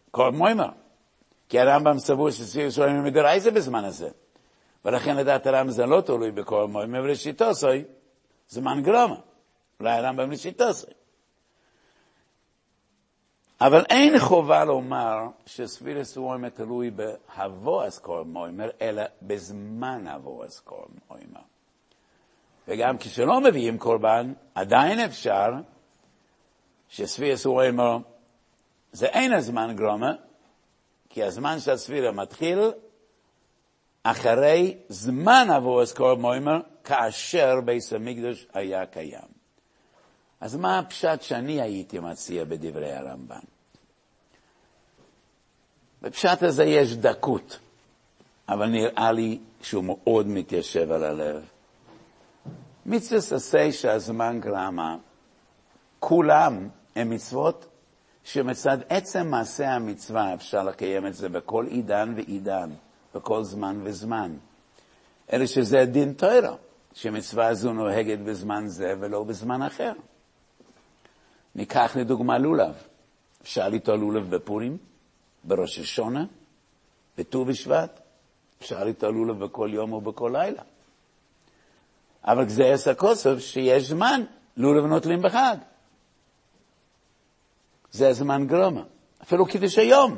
בכל 0.10 0.32
מוימר. 0.32 0.70
כי 1.50 1.60
הרמב"ם 1.60 2.00
סבור 2.00 2.32
שסביר 2.32 2.70
שרואים 2.70 3.04
מדרייזה 3.04 3.52
בזמן 3.52 3.86
הזה. 3.86 4.10
ולכן 4.86 5.16
לדעת 5.16 5.48
הרמב"ם 5.48 5.72
זה 5.72 5.86
לא 5.86 6.02
תלוי 6.02 6.32
בכל 6.32 6.68
מוימר, 6.68 7.02
ולשיטוסי 7.04 7.84
זמן 8.50 8.84
גרומה. 8.84 9.16
אולי 9.80 9.92
הרמב"ם 9.92 10.32
לשיטוסי. 10.32 10.88
אבל 13.62 13.84
אין 13.90 14.20
חובה 14.20 14.66
לומר 14.66 15.18
שספירס 15.46 16.18
ווימר 16.18 16.50
תלוי 16.50 16.92
בהבואס 16.92 18.00
קור 18.00 18.24
מוימר, 18.24 18.70
אלא 18.82 19.04
בזמן 19.22 20.08
הבואס 20.08 20.60
קור 20.60 20.86
מוימר. 21.10 21.42
וגם 22.68 22.98
כשלא 22.98 23.42
מביאים 23.42 23.78
קורבן, 23.78 24.34
עדיין 24.56 25.00
אפשר 25.00 25.48
שספירס 26.90 27.46
ווימר 27.46 27.98
זה 28.92 29.06
אין 29.06 29.34
הזמן 29.34 29.76
גרומה, 29.76 30.12
כי 31.10 31.24
הזמן 31.24 31.60
של 31.60 31.72
הספירה 31.72 32.12
מתחיל 32.12 32.60
אחרי 34.04 34.78
זמן 34.90 35.48
הבואס 35.50 35.94
קור 35.94 36.16
מוימר, 36.16 36.60
כאשר 36.84 37.62
ביס 37.66 37.94
המקדוש 37.94 38.48
היה 38.54 38.86
קיים. 38.86 39.41
אז 40.42 40.56
מה 40.56 40.80
הפשט 40.80 41.22
שאני 41.22 41.62
הייתי 41.62 42.00
מציע 42.00 42.44
בדברי 42.46 42.94
הרמב"ן? 42.94 43.40
בפשט 46.02 46.44
הזה 46.44 46.64
יש 46.64 46.96
דקות, 46.96 47.60
אבל 48.50 48.66
נראה 48.66 49.12
לי 49.12 49.40
שהוא 49.62 49.84
מאוד 49.84 50.28
מתיישב 50.28 50.92
על 50.92 51.04
הלב. 51.04 51.44
מצווה 52.86 53.18
עשה 53.18 53.72
שהזמן 53.72 54.40
גרמה, 54.40 54.98
כולם 56.00 56.70
הם 56.96 57.10
מצוות 57.10 57.66
שמצד 58.24 58.78
עצם 58.90 59.28
מעשה 59.28 59.70
המצווה 59.70 60.34
אפשר 60.34 60.64
לקיים 60.64 61.08
את 61.08 61.14
זה 61.14 61.30
בכל 61.30 61.66
עידן 61.70 62.14
ועידן, 62.16 62.70
בכל 63.16 63.44
זמן 63.44 63.80
וזמן. 63.84 64.38
אלא 65.34 65.46
שזה 65.46 65.86
דין 65.86 66.14
תוירה, 66.14 66.56
שמצווה 66.94 67.54
זו 67.54 67.74
נוהגת 67.74 68.20
בזמן 68.20 68.68
זה 68.68 68.94
ולא 69.00 69.24
בזמן 69.24 69.62
אחר. 69.62 69.94
ניקח 71.56 71.96
לדוגמה 71.96 72.38
לולב. 72.38 72.76
אפשר 73.42 73.70
ליטול 73.70 74.00
לולב 74.00 74.36
בפורים, 74.36 74.78
בראש 75.44 75.80
השונה, 75.80 76.26
בט"ו 77.18 77.46
בשבט, 77.46 78.00
אפשר 78.60 78.84
ליטול 78.84 79.14
לולב 79.14 79.44
בכל 79.44 79.70
יום 79.74 79.94
ובכל 79.94 80.32
לילה. 80.34 80.62
אבל 82.24 82.50
זה 82.50 82.66
עשר 82.66 82.94
כוסף 82.96 83.40
שיש 83.40 83.84
זמן, 83.84 84.22
לולב 84.58 84.86
נוטלים 84.86 85.22
בחג. 85.22 85.58
זה 87.92 88.10
הזמן 88.10 88.48
גרומה. 88.48 88.84
אפילו 89.24 89.46
קידוש 89.46 89.78
היום. 89.78 90.18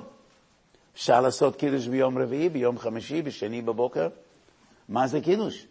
אפשר 0.95 1.21
לעשות 1.21 1.55
קידוש 1.55 1.87
ביום 1.87 2.17
רביעי, 2.17 2.49
ביום 2.49 2.79
חמישי, 2.79 3.21
בשני 3.21 3.61
בבוקר. 3.61 4.07
מה 4.89 5.07
זה 5.07 5.21
קידוש? 5.21 5.65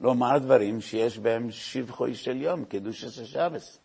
לומר 0.00 0.38
דברים 0.38 0.80
שיש 0.80 1.18
בהם 1.18 1.50
שבחוי 1.50 2.14
של 2.14 2.42
יום, 2.42 2.64
קידוש 2.64 3.04
של 3.04 3.24
שבס. 3.24 3.78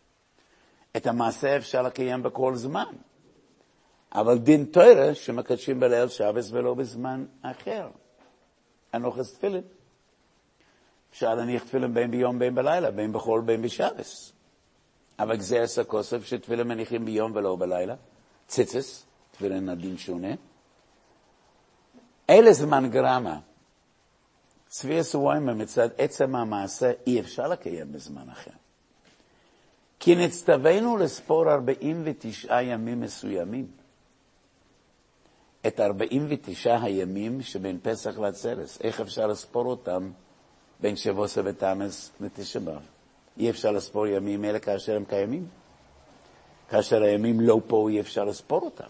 את 0.96 1.06
המעשה 1.06 1.56
אפשר 1.56 1.82
לקיים 1.82 2.22
בכל 2.22 2.56
זמן. 2.56 2.92
אבל 4.12 4.38
דין 4.38 4.64
תוירה 4.64 5.14
שמקדשים 5.14 5.80
בליל 5.80 6.08
שבס 6.08 6.48
ולא 6.52 6.74
בזמן 6.74 7.24
אחר. 7.42 7.88
אנוכס 8.94 9.34
תפילין. 9.34 9.62
אפשר 11.10 11.34
להניח 11.34 11.64
תפילין 11.64 11.94
בין 11.94 12.10
ביום 12.10 12.38
בין 12.38 12.54
בלילה, 12.54 12.90
בין 12.90 13.12
בחול 13.12 13.40
בין 13.40 13.62
בשבס. 13.62 14.32
אבל 15.18 15.36
גזירס 15.36 15.78
הכוסף 15.78 16.24
שתפילין 16.24 16.68
מניחים 16.68 17.04
ביום 17.04 17.32
ולא 17.34 17.56
בלילה. 17.56 17.94
ציצס, 18.48 19.06
תפילין 19.30 19.68
הדין 19.68 19.96
שונה. 19.96 20.34
אלה 22.30 22.52
זמן 22.52 22.90
גרמה. 22.90 23.40
צבי 24.68 24.98
הסוויימה 24.98 25.54
מצד 25.54 25.88
עצם 25.98 26.36
המעשה 26.36 26.92
אי 27.06 27.20
אפשר 27.20 27.48
לקיים 27.48 27.92
בזמן 27.92 28.30
אחר. 28.30 28.50
כי 30.00 30.14
נצטווינו 30.14 30.96
לספור 30.96 31.52
49 31.52 32.62
ימים 32.62 33.00
מסוימים. 33.00 33.66
את 35.66 35.80
49 35.80 36.78
הימים 36.82 37.42
שבין 37.42 37.78
פסח 37.82 38.18
לעצרס, 38.18 38.78
איך 38.80 39.00
אפשר 39.00 39.26
לספור 39.26 39.66
אותם 39.66 40.10
בין 40.80 40.96
שבוסה 40.96 41.40
ותמס 41.44 42.12
לתשע 42.20 42.58
באב? 42.58 42.82
אי 43.38 43.50
אפשר 43.50 43.70
לספור 43.70 44.06
ימים 44.06 44.44
אלה 44.44 44.58
כאשר 44.58 44.96
הם 44.96 45.04
קיימים. 45.04 45.46
כאשר 46.68 47.02
הימים 47.02 47.40
לא 47.40 47.60
פה, 47.66 47.88
אי 47.88 48.00
אפשר 48.00 48.24
לספור 48.24 48.62
אותם. 48.62 48.88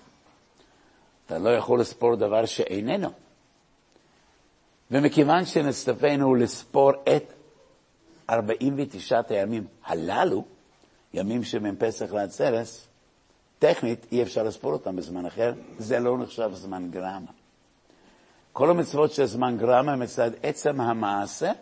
אתה 1.27 1.39
לא 1.39 1.51
יכול 1.51 1.81
לספור 1.81 2.17
דבר 2.17 2.47
שאיננו. 2.47 3.11
ומכיוון 4.91 5.45
שנצטווינו 5.45 6.35
לספור 6.35 6.93
את 7.17 7.33
49 8.31 9.21
הימים 9.29 9.67
הללו, 9.85 10.45
ימים 11.17 11.45
שבין 11.45 11.77
פסח 11.79 12.13
לעצרס, 12.13 12.89
טכנית 13.59 14.07
אי 14.13 14.23
אפשר 14.23 14.43
לספור 14.43 14.73
אותם 14.73 14.97
בזמן 14.97 15.27
אחר, 15.27 15.53
זה 15.79 15.99
לא 15.99 16.19
נחשב 16.19 16.51
זמן 16.55 16.91
גרמה. 16.91 17.31
כל 18.53 18.71
המצוות 18.71 19.13
של 19.13 19.25
זמן 19.25 19.57
גרמה 19.59 19.97
מצד 19.97 20.31
עצם 20.43 20.81
המעשה, 20.81 21.53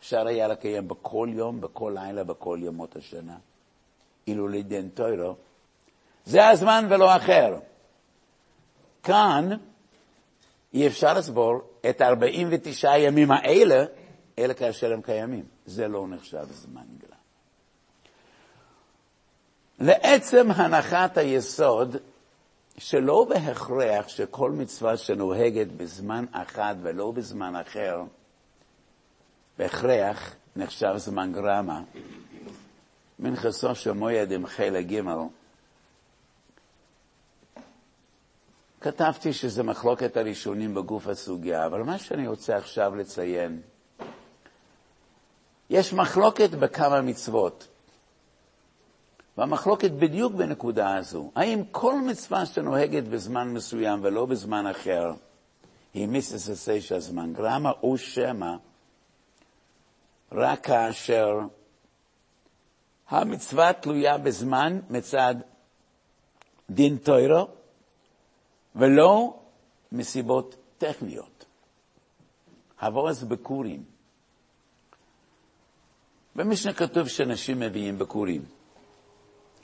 אפשר 0.00 0.26
היה 0.26 0.48
לקיים 0.48 0.88
בכל 0.88 1.28
יום, 1.32 1.60
בכל 1.60 1.92
לילה, 1.94 2.24
בכל 2.24 2.58
ימות 2.62 2.96
השנה. 2.96 3.36
אילו 4.26 4.48
לידן 4.48 4.88
טוירו, 4.88 5.34
זה 6.24 6.48
הזמן 6.48 6.86
ולא 6.90 7.16
אחר. 7.16 7.58
כאן 9.02 9.48
אי 10.74 10.86
אפשר 10.86 11.14
לסבור 11.14 11.60
את 11.90 12.02
49 12.02 12.90
הימים 12.90 13.30
האלה, 13.30 13.84
אלא 14.38 14.54
כאשר 14.54 14.92
הם 14.92 15.02
קיימים. 15.02 15.44
זה 15.66 15.88
לא 15.88 16.08
נחשב 16.08 16.46
זמן 16.50 16.84
גרמה. 16.98 17.07
לעצם 19.80 20.50
הנחת 20.50 21.16
היסוד 21.16 21.96
שלא 22.78 23.26
בהכרח 23.28 24.08
שכל 24.08 24.50
מצווה 24.50 24.96
שנוהגת 24.96 25.66
בזמן 25.76 26.24
אחד 26.32 26.74
ולא 26.82 27.10
בזמן 27.10 27.56
אחר, 27.56 28.02
בהכרח 29.58 30.34
נחשב 30.56 30.94
זמן 30.96 31.32
גרמה. 31.32 31.82
מנחסו 33.18 33.74
של 33.74 33.92
מויד 33.92 34.32
עם 34.32 34.46
חלק 34.46 34.86
ג' 34.86 35.02
כתבתי 38.80 39.32
שזה 39.32 39.62
מחלוקת 39.62 40.16
הראשונים 40.16 40.74
בגוף 40.74 41.06
הסוגיה, 41.06 41.66
אבל 41.66 41.82
מה 41.82 41.98
שאני 41.98 42.28
רוצה 42.28 42.56
עכשיו 42.56 42.96
לציין, 42.96 43.60
יש 45.70 45.92
מחלוקת 45.92 46.50
בכמה 46.50 47.00
מצוות. 47.00 47.68
והמחלוקת 49.38 49.90
בדיוק 49.90 50.32
בנקודה 50.32 50.96
הזו. 50.96 51.30
האם 51.34 51.62
כל 51.70 52.00
מצווה 52.00 52.46
שנוהגת 52.46 53.02
בזמן 53.02 53.48
מסוים 53.48 54.00
ולא 54.02 54.26
בזמן 54.26 54.66
אחר, 54.66 55.12
היא 55.94 56.06
מיסס 56.06 56.50
אסיישה 56.50 57.00
זמן 57.00 57.32
גרמה, 57.32 57.70
או 57.82 57.98
שמא 57.98 58.56
רק 60.32 60.64
כאשר 60.64 61.28
המצווה 63.08 63.72
תלויה 63.72 64.18
בזמן 64.18 64.80
מצד 64.90 65.34
דין 66.70 66.96
טוירו, 66.96 67.48
ולא 68.76 69.40
מסיבות 69.92 70.56
טכניות. 70.78 71.44
הבועז 72.80 73.24
בקורים. 73.24 73.84
במשנה 76.36 76.72
כתוב 76.72 77.08
שאנשים 77.08 77.60
מביאים 77.60 77.98
בקורים. 77.98 78.57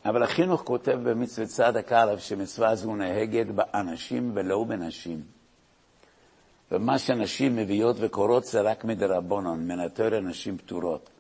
אבל 0.05 0.23
החינוך 0.23 0.63
כותב 0.65 0.99
במצוות 1.03 1.49
צדק 1.49 1.93
א' 1.93 2.19
שמצווה 2.19 2.75
זו 2.75 2.97
נהגת 2.97 3.47
באנשים 3.47 4.33
ולא 4.35 4.65
בנשים. 4.65 5.23
ומה 6.73 6.99
שנשים 6.99 7.57
מביאות 7.57 7.97
וקורות 8.01 8.45
זה 8.45 8.61
רק 8.61 8.85
מדרבנון, 8.85 9.69
מן 9.69 9.81
התורה 9.81 10.21
נשים 10.21 10.59
פטורות. 10.59 11.11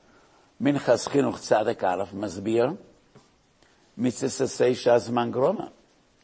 מנחס 0.60 1.08
חינוך 1.08 1.38
צדק 1.38 1.84
א' 1.84 2.04
מסביר, 2.12 2.66
מצססי 3.98 4.74
שהזמן 4.74 5.30
גרומה, 5.30 5.66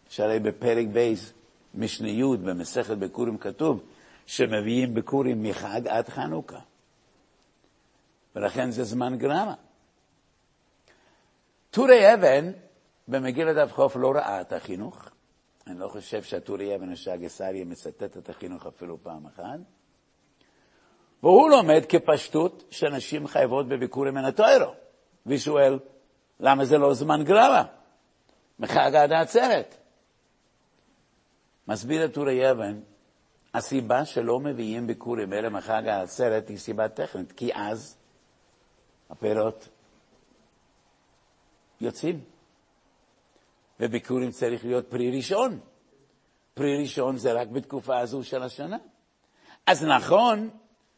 שהרי 0.09 0.39
בפרק 0.39 0.87
בייס, 0.93 1.33
משנה 1.75 2.09
י' 2.09 2.37
במסכת 2.37 2.97
בקורים 2.97 3.39
כתוב 3.39 3.81
שמביאים 4.27 4.95
בקורים 4.95 5.43
מחג 5.43 5.87
עד 5.89 6.09
חנוכה. 6.09 6.59
ולכן 8.37 8.71
זה 8.71 8.85
זמן 8.85 9.19
גרמה. 9.19 9.55
טורי 11.71 12.15
אבן 12.15 12.53
במגילת 13.09 13.57
אב 13.57 13.71
חוף 13.71 13.97
לא 13.97 14.13
ראה 14.15 14.41
את 14.41 14.53
החינוך. 14.53 15.09
אני 15.67 15.79
לא 15.79 15.89
חושב 15.89 16.23
שהטורי 16.23 16.77
אבן 16.77 16.93
השאגסריה 16.93 17.65
מצטט 17.65 18.17
את 18.17 18.29
החינוך 18.29 18.67
אפילו 18.67 19.03
פעם 19.03 19.27
אחת. 19.27 19.61
והוא 21.23 21.51
לומד 21.51 21.83
כפשטות 21.89 22.65
שנשים 22.71 23.27
חייבות 23.27 23.69
בביקורים 23.69 24.15
מן 24.15 24.25
הטוירו. 24.25 24.73
ושואל, 25.27 25.79
למה 26.41 26.65
זה 26.65 26.79
לא 26.79 26.95
זמן 26.95 27.25
גרמה? 27.25 27.65
מחג 28.59 28.95
עד 28.95 29.13
העצרת. 29.13 29.77
מסביר 31.69 32.05
את 32.05 32.15
טורי 32.15 32.51
אבן, 32.51 32.81
הסיבה 33.55 34.05
שלא 34.05 34.41
מביאים 34.41 34.87
ביקורים 34.87 35.33
אלה 35.33 35.49
מחג 35.49 35.83
העצרת 35.87 36.49
היא 36.49 36.59
סיבה 36.59 36.89
טכנית, 36.89 37.33
כי 37.33 37.51
אז 37.55 37.97
הפירות 39.11 39.69
יוצאים. 41.81 42.21
וביקורים 43.81 44.31
צריך 44.31 44.65
להיות 44.65 44.91
פרי 44.91 45.17
ראשון. 45.17 45.61
פרי 46.55 46.83
ראשון 46.83 47.17
זה 47.17 47.33
רק 47.33 47.49
בתקופה 47.49 47.99
הזו 47.99 48.25
של 48.25 48.43
השנה. 48.43 48.79
אז 49.67 49.85
נכון 49.85 50.51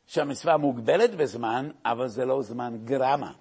שהמצווה 0.07 0.57
מוגבלת 0.57 1.15
בזמן, 1.15 1.71
אבל 1.85 2.09
זה 2.09 2.25
לא 2.25 2.43
זמן 2.43 2.79
גרמה. 2.85 3.33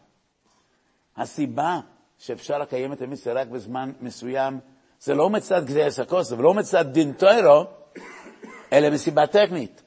הסיבה 1.17 1.80
שאפשר 2.17 2.58
לקיים 2.58 2.93
את 2.93 3.01
המצווה 3.01 3.41
רק 3.41 3.47
בזמן 3.47 3.91
מסוים, 4.01 4.60
זה 4.99 5.13
לא 5.13 5.30
מצד 5.30 5.65
גזירס 5.65 5.99
הכוס, 5.99 6.32
ולא 6.32 6.54
מצד 6.54 6.86
דין 6.91 7.13
טוירו, 7.13 7.63
אלא 8.73 8.89
מסיבה 8.89 9.27
טכנית. 9.27 9.84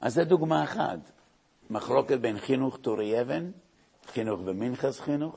אז 0.00 0.14
זו 0.14 0.24
דוגמה 0.24 0.64
אחת. 0.64 0.98
מחלוקת 1.70 2.18
בין 2.18 2.38
חינוך 2.38 2.78
תורי 2.82 3.20
אבן, 3.20 3.50
חינוך 4.06 4.40
ומנחס 4.44 5.00
חינוך. 5.00 5.36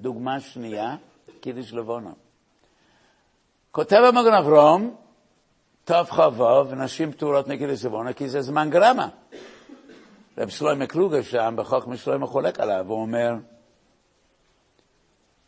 דוגמה 0.00 0.40
שנייה, 0.40 0.96
קידוש 1.40 1.72
לבונו. 1.72 2.12
כותב 3.70 3.96
המגן 3.96 4.34
אברום, 4.34 4.96
כ"ו, 5.86 6.62
נשים 6.76 7.12
פטורות 7.12 7.48
מקידוש 7.48 7.84
לבונו, 7.84 8.10
כי 8.16 8.28
זה 8.28 8.42
זמן 8.42 8.70
גרמה. 8.70 9.08
רב 10.38 10.48
שלמה 10.48 10.86
קלוגר 10.86 11.22
שם, 11.22 11.54
בחוכמה 11.58 11.96
שלמה 11.96 12.26
חולק 12.26 12.60
עליו, 12.60 12.84
הוא 12.88 13.00
אומר, 13.00 13.34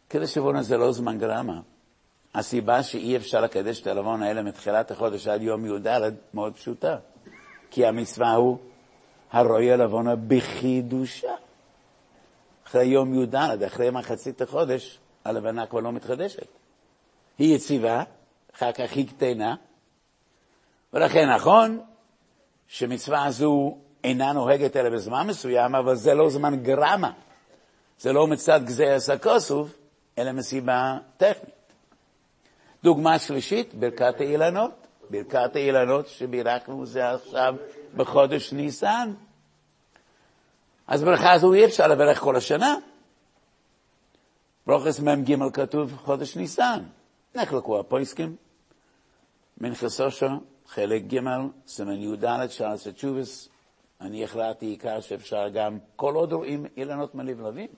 קידוש 0.09 0.39
לבונו 0.39 0.63
זה 0.63 0.77
לא 0.77 0.93
זמן 0.93 1.19
גרמה. 1.19 1.61
הסיבה 2.35 2.83
שאי 2.83 3.17
אפשר 3.17 3.41
לקדש 3.41 3.81
את 3.81 3.87
הלבון 3.87 4.23
האלה 4.23 4.43
מתחילת 4.43 4.91
החודש 4.91 5.27
עד 5.27 5.43
יום 5.43 5.67
י"ד 5.67 6.15
מאוד 6.35 6.55
פשוטה. 6.55 6.97
כי 7.71 7.87
המצווה 7.87 8.33
הוא 8.33 8.59
הרואי 9.33 9.73
הלבונה 9.73 10.17
בחידושה. 10.17 11.33
אחרי 12.73 12.85
יום 12.85 13.23
י"ד, 13.23 13.63
אחרי 13.67 13.91
מחצית 13.91 14.43
החודש, 14.43 14.99
הלבנה 15.25 15.67
כבר 15.67 15.81
לא 15.81 15.93
מתחדשת. 15.93 16.47
היא 17.39 17.57
יציבה, 17.57 18.03
אחר 18.57 18.73
כך 18.73 18.93
היא 18.93 19.09
קטנה, 19.09 19.55
ולכן 20.93 21.31
נכון 21.31 21.81
שמצווה 22.67 23.25
הזו 23.25 23.77
אינה 24.05 24.33
נוהגת 24.33 24.77
אלא 24.77 24.91
בזמן 24.91 25.27
מסוים, 25.27 25.75
אבל 25.75 25.95
זה 25.95 26.15
לא 26.15 26.31
זמן 26.31 26.57
גרמה. 26.63 27.13
זה 27.99 28.13
לא 28.13 28.27
מצד 28.27 28.65
גזירס 28.65 29.11
הכוסוף, 29.11 29.69
אלא 30.19 30.33
מסיבה 30.33 30.99
טכנית. 31.17 31.73
דוגמה 32.83 33.19
שלישית, 33.19 33.75
ברכת 33.75 34.21
האילנות. 34.21 34.87
ברכת 35.11 35.57
האילנות 35.57 36.09
שבירכנו 36.09 36.87
זה 36.87 37.11
עכשיו 37.11 37.55
בחודש 37.97 38.53
ניסן. 38.53 39.13
אז 40.93 41.05
ברכה 41.05 41.33
הזו 41.33 41.53
אי 41.53 41.65
אפשר 41.65 41.87
לברך 41.87 42.19
כל 42.19 42.37
השנה. 42.37 42.77
ברוכס 44.67 45.01
מ"ג 45.01 45.53
כתוב 45.53 45.97
חודש 45.97 46.37
ניסן. 46.37 46.83
נחלקו 47.35 47.81
הפויסקים. 47.81 48.37
מנחסושה, 49.61 50.27
חלק 50.67 51.03
ג', 51.03 51.21
סימן 51.67 52.03
י"ד, 52.03 52.47
שער 52.49 52.75
תשובס. 52.95 53.49
אני 54.01 54.25
החלטתי 54.25 54.67
עיקר 54.67 55.01
שאפשר 55.01 55.49
גם, 55.49 55.79
כל 55.97 56.15
עוד 56.15 56.33
רואים 56.33 56.67
אילנות 56.77 57.15
מלבלבים. 57.15 57.69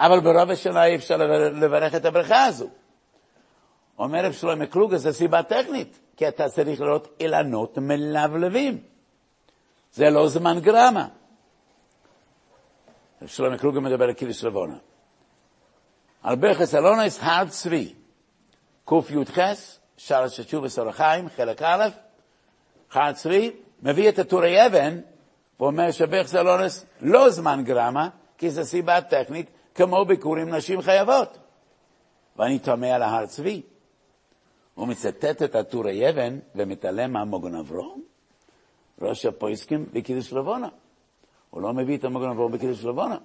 אבל 0.00 0.20
ברוב 0.20 0.50
השנה 0.50 0.84
אי 0.84 0.96
אפשר 0.96 1.16
לברך 1.60 1.94
את 1.94 2.04
הברכה 2.04 2.44
הזו. 2.44 2.68
אומר 3.98 4.24
רב 4.24 4.32
שלמה 4.32 4.66
קלוגה, 4.66 4.96
זו 4.96 5.12
סיבה 5.12 5.42
טכנית, 5.42 5.98
כי 6.16 6.28
אתה 6.28 6.48
צריך 6.48 6.80
לראות 6.80 7.08
אילנות 7.20 7.78
מלבלבים. 7.78 8.78
זה 9.92 10.10
לא 10.10 10.28
זמן 10.28 10.60
גרמה. 10.60 11.08
שלמה 13.26 13.58
קלוגה 13.58 13.80
מדבר 13.80 14.04
על 14.04 14.12
קידוש 14.12 14.44
לבונה. 14.44 14.76
על 16.22 16.36
ברכס 16.36 16.74
אלונס 16.74 17.18
הר 17.22 17.48
צבי, 17.48 17.94
קי"ח, 18.84 19.38
שלוש 19.96 20.40
תשובה 20.40 20.68
סורחיים, 20.68 21.28
חלק 21.28 21.62
א', 21.62 21.88
הר 22.92 23.12
צבי, 23.12 23.50
מביא 23.82 24.08
את 24.08 24.18
הטורי 24.18 24.66
אבן, 24.66 25.00
ואומר 25.60 25.90
שברכס 25.90 26.34
אלונס 26.34 26.86
לא 27.00 27.30
זמן 27.30 27.64
גרמה, 27.64 28.08
כי 28.38 28.50
זו 28.50 28.64
סיבה 28.64 29.00
טכנית, 29.00 29.50
כמו 29.74 30.04
ביקורים 30.04 30.54
נשים 30.54 30.82
חייבות. 30.82 31.38
ואני 32.36 32.58
תמה 32.58 32.86
על 32.94 33.02
ההר 33.02 33.26
צבי. 33.26 33.62
הוא 34.74 34.88
מצטט 34.88 35.42
את 35.42 35.54
הטורי 35.54 36.10
אבן 36.10 36.38
ומתעלם 36.54 37.12
מהמוגן 37.12 37.54
אברום, 37.54 38.02
ראש 39.00 39.26
הפויסקים 39.26 39.86
בקידוש 39.92 40.32
לבונה. 40.32 40.68
הוא 41.50 41.62
לא 41.62 41.72
מביא 41.72 41.96
את 41.96 42.04
המוגן 42.04 42.28
אברום 42.28 42.52
בקידוש 42.52 42.84
לבונה. 42.84 43.16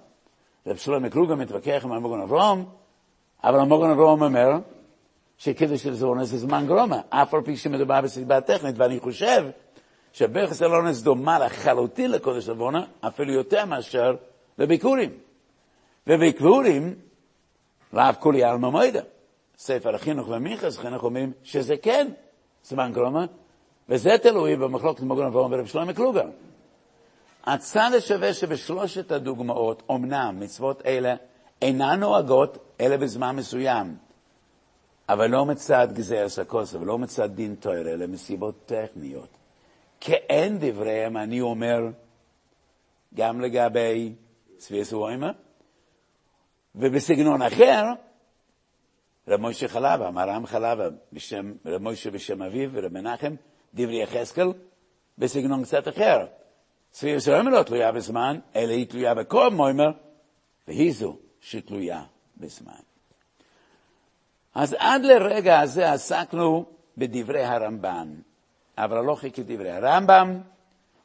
רב 0.66 0.76
שלמה 0.76 1.10
קלוגה 1.10 1.34
מתווכח 1.34 1.80
עם 1.84 1.92
המוגן 1.92 2.20
אברום, 2.20 2.64
אבל 3.44 3.60
המוגן 3.60 3.90
אברום 3.90 4.22
אומר 4.22 4.58
שקידוש 5.38 5.86
לבונה 5.86 6.24
זה 6.24 6.38
זמן 6.38 6.66
גרומה, 6.66 7.00
אף 7.10 7.34
על 7.34 7.42
פי 7.42 7.56
שמדובר 7.56 8.00
בסיבה 8.00 8.40
טכנית, 8.40 8.74
ואני 8.78 9.00
חושב 9.00 9.46
שברכס 10.12 10.62
אלונס 10.62 11.02
דומה 11.02 11.38
לחלוטין 11.38 12.10
לקודש 12.10 12.48
לבונה, 12.48 12.84
אפילו 13.00 13.32
יותר 13.32 13.64
מאשר 13.64 14.16
לביקורים. 14.58 15.10
וביקורים, 16.06 16.94
רב 17.94 18.14
כולי 18.20 18.44
עלמא 18.44 18.70
מוידה. 18.70 19.00
ספר 19.58 19.94
החינוך 19.94 20.28
ומיכס, 20.28 20.78
חינוך 20.78 21.04
אומרים 21.04 21.32
שזה 21.42 21.76
כן 21.76 22.08
זמן 22.64 22.92
גרומה, 22.92 23.26
וזה 23.88 24.10
תלוי 24.22 24.56
במחלוקת 24.56 25.00
מוגן 25.00 25.26
אברהם 25.26 25.52
ורב 25.52 25.66
שלמה 25.66 25.92
קלוגר. 25.94 26.26
הצד 27.46 27.90
השווה 27.96 28.34
שבשלושת 28.34 29.12
הדוגמאות, 29.12 29.82
אמנם 29.90 30.36
מצוות 30.40 30.86
אלה 30.86 31.14
אינן 31.62 32.00
נוהגות 32.00 32.58
אלא 32.80 32.96
בזמן 32.96 33.36
מסוים, 33.36 33.96
אבל 35.08 35.30
לא 35.30 35.46
מצד 35.46 35.88
גזר 35.92 36.28
סקוס 36.28 36.74
ולא 36.74 36.98
מצד 36.98 37.34
דין 37.34 37.54
תויר, 37.54 37.88
אלא 37.88 38.06
מסיבות 38.06 38.66
טכניות. 38.66 39.28
כאין 40.00 40.58
דבריהם, 40.60 41.16
אני 41.16 41.40
אומר, 41.40 41.78
גם 43.14 43.40
לגבי 43.40 44.14
צבי 44.56 44.84
סווימה, 44.84 45.30
ובסגנון 46.74 47.42
אחר, 47.42 47.82
רב 49.28 49.40
מוישה 49.40 49.68
חלבה, 49.68 50.10
מרם 50.10 50.46
חלבה, 50.46 50.88
בשם, 51.12 51.52
רב 51.66 51.82
מוישה 51.82 52.10
בשם 52.10 52.42
אביו 52.42 52.70
ורב 52.72 52.92
מנחם, 52.92 53.34
דברי 53.74 54.02
יחזקאל, 54.02 54.48
בסגנון 55.18 55.64
קצת 55.64 55.88
אחר. 55.88 56.26
צבי 56.96 57.10
ישראל 57.10 57.48
לא 57.48 57.62
תלויה 57.62 57.92
בזמן, 57.92 58.38
אלא 58.56 58.72
היא 58.72 58.86
תלויה 58.86 59.14
בכל 59.14 59.50
מוימר, 59.50 59.90
והיא 60.68 60.92
זו 60.92 61.16
שתלויה 61.40 62.02
בזמן. 62.36 62.80
אז 64.54 64.76
עד 64.78 65.02
לרגע 65.04 65.60
הזה 65.60 65.92
עסקנו 65.92 66.64
בדברי 66.96 67.44
הרמב"ן, 67.44 68.14
אבל 68.78 69.00
לא 69.04 69.14
חיכי 69.14 69.42
דברי 69.42 69.70
הרמב"ם, 69.70 70.40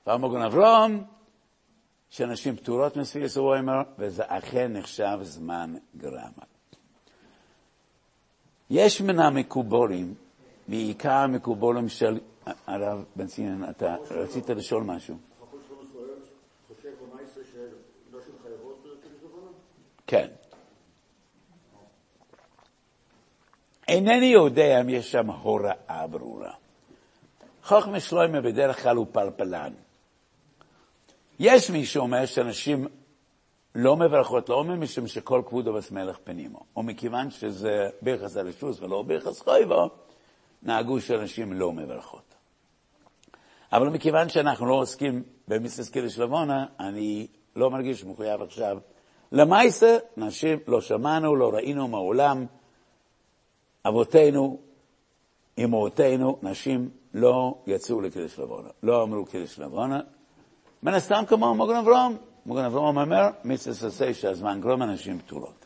והמוגן 0.07 0.41
אברום, 0.41 1.03
שנשים 2.09 2.55
פטורות 2.55 2.97
מספירס 2.97 3.37
ווימר, 3.37 3.81
וזה 3.99 4.23
אכן 4.27 4.73
נחשב 4.73 5.19
זמן 5.21 5.75
גרמה. 5.97 6.45
יש 8.69 9.01
מן 9.01 9.19
המקובולים, 9.19 10.13
בעיקר 10.67 11.11
המקובולים 11.11 11.89
של 11.89 12.19
הרב 12.67 13.05
בן 13.15 13.27
ציון, 13.27 13.69
אתה 13.69 13.95
רצית 14.11 14.49
לשאול 14.49 14.83
משהו? 14.83 15.30
כן. 20.11 20.27
אינני 23.87 24.25
יודע 24.25 24.81
אם 24.81 24.89
יש 24.89 25.11
שם 25.11 25.29
הוראה 25.29 26.07
ברורה. 26.07 26.53
חוכמה 27.63 27.99
שלוימה 27.99 28.41
בדרך 28.41 28.83
כלל 28.83 28.95
הוא 28.95 29.07
פלפלן. 29.11 29.73
יש 31.39 31.69
מי 31.69 31.85
שאומר 31.85 32.25
שאנשים 32.25 32.87
לא 33.75 33.97
מברכות, 33.97 34.49
אומרים 34.49 34.81
משום 34.81 35.07
שכל 35.07 35.41
כבודו 35.45 35.73
מלך 35.91 36.17
פנימו, 36.23 36.59
או 36.75 36.83
מכיוון 36.83 37.31
שזה 37.31 37.89
ביחס 38.01 38.37
הרשוס 38.37 38.81
ולא 38.81 39.03
ביחס 39.03 39.41
חויבו, 39.41 39.89
נהגו 40.63 41.01
שאנשים 41.01 41.53
לא 41.53 41.71
מברכות. 41.71 42.35
אבל 43.73 43.89
מכיוון 43.89 44.29
שאנחנו 44.29 44.65
לא 44.65 44.73
עוסקים 44.73 45.23
במיסטס 45.47 45.89
קידוש 45.89 46.19
לבונה, 46.19 46.65
אני 46.79 47.27
לא 47.55 47.69
מרגיש 47.69 48.03
מחויב 48.03 48.41
עכשיו. 48.41 48.77
למעשה, 49.31 49.97
נשים 50.17 50.59
לא 50.67 50.81
שמענו, 50.81 51.35
לא 51.35 51.49
ראינו 51.53 51.87
מעולם. 51.87 52.45
אבותינו, 53.87 54.57
אמהותינו, 55.57 56.37
נשים 56.43 56.89
לא 57.13 57.55
יצאו 57.67 58.01
לקידוש 58.01 58.39
לבונה, 58.39 58.69
לא 58.83 59.03
אמרו 59.03 59.25
קידוש 59.25 59.59
לבונה. 59.59 59.99
מן 60.83 60.93
הסתם 60.93 61.23
כמו 61.27 61.55
מוגן 61.55 61.75
אברום. 61.75 62.17
מוגן 62.45 62.63
אברום 62.63 62.97
אומר, 62.97 63.29
מיסטס 63.43 63.83
עשה 63.83 64.13
שהזמן 64.13 64.61
גרום 64.61 64.83
אנשים 64.83 65.19
פטורות. 65.19 65.65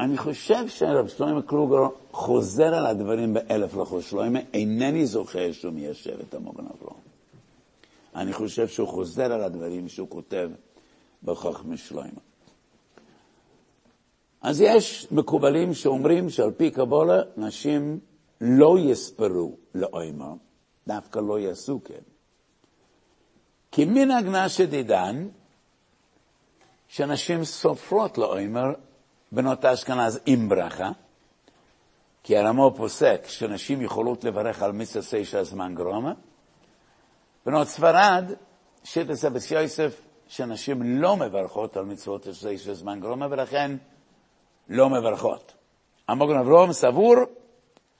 אני 0.00 0.18
חושב 0.18 0.68
שרב 0.68 1.08
שלמה 1.08 1.42
קלוגר 1.42 1.88
חוזר 2.12 2.74
על 2.74 2.86
הדברים 2.86 3.34
באלף 3.34 3.76
לחוש 3.76 4.10
שלמה, 4.10 4.38
אינני 4.54 5.06
זוכר 5.06 5.52
שהוא 5.52 5.72
מיישב 5.72 6.20
את 6.20 6.34
המוגן 6.34 6.64
אברום. 6.66 7.09
אני 8.14 8.32
חושב 8.32 8.68
שהוא 8.68 8.88
חוזר 8.88 9.32
על 9.32 9.42
הדברים 9.42 9.88
שהוא 9.88 10.10
כותב 10.10 10.50
בחוכמה 11.22 11.76
שלמה. 11.76 12.20
אז 14.42 14.60
יש 14.60 15.06
מקובלים 15.10 15.74
שאומרים 15.74 16.30
שעל 16.30 16.50
פי 16.50 16.70
קבולה 16.70 17.22
נשים 17.36 18.00
לא 18.40 18.76
יספרו 18.78 19.56
לאוימה, 19.74 20.32
דווקא 20.86 21.18
לא 21.18 21.38
יעשו 21.38 21.80
כן. 21.84 22.02
כי 23.72 23.84
מנהג 23.84 24.26
נשא 24.26 24.64
דידן, 24.64 25.28
שנשים 26.88 27.44
סופרות 27.44 28.18
לאוימר 28.18 28.72
בנות 29.32 29.64
אשכנז 29.64 30.20
עם 30.26 30.48
ברכה, 30.48 30.90
כי 32.22 32.36
הרמו 32.36 32.74
פוסק 32.76 33.24
שנשים 33.26 33.82
יכולות 33.82 34.24
לברך 34.24 34.62
על 34.62 34.72
מצווה 34.72 35.02
סיישה 35.02 35.44
זמן 35.44 35.74
גרומה. 35.74 36.12
בנות 37.46 37.68
ספרד, 37.68 38.24
שיטה 38.84 39.16
סבס 39.16 39.50
יוסף, 39.50 40.00
שנשים 40.28 40.82
לא 40.82 41.16
מברכות 41.16 41.76
על 41.76 41.84
מצוות 41.84 42.26
סיישה 42.32 42.74
זמן 42.74 43.00
גרומה, 43.00 43.26
ולכן 43.30 43.76
לא 44.68 44.90
מברכות. 44.90 45.52
המוגן 46.08 46.38
אברום 46.38 46.72
סבור, 46.72 47.14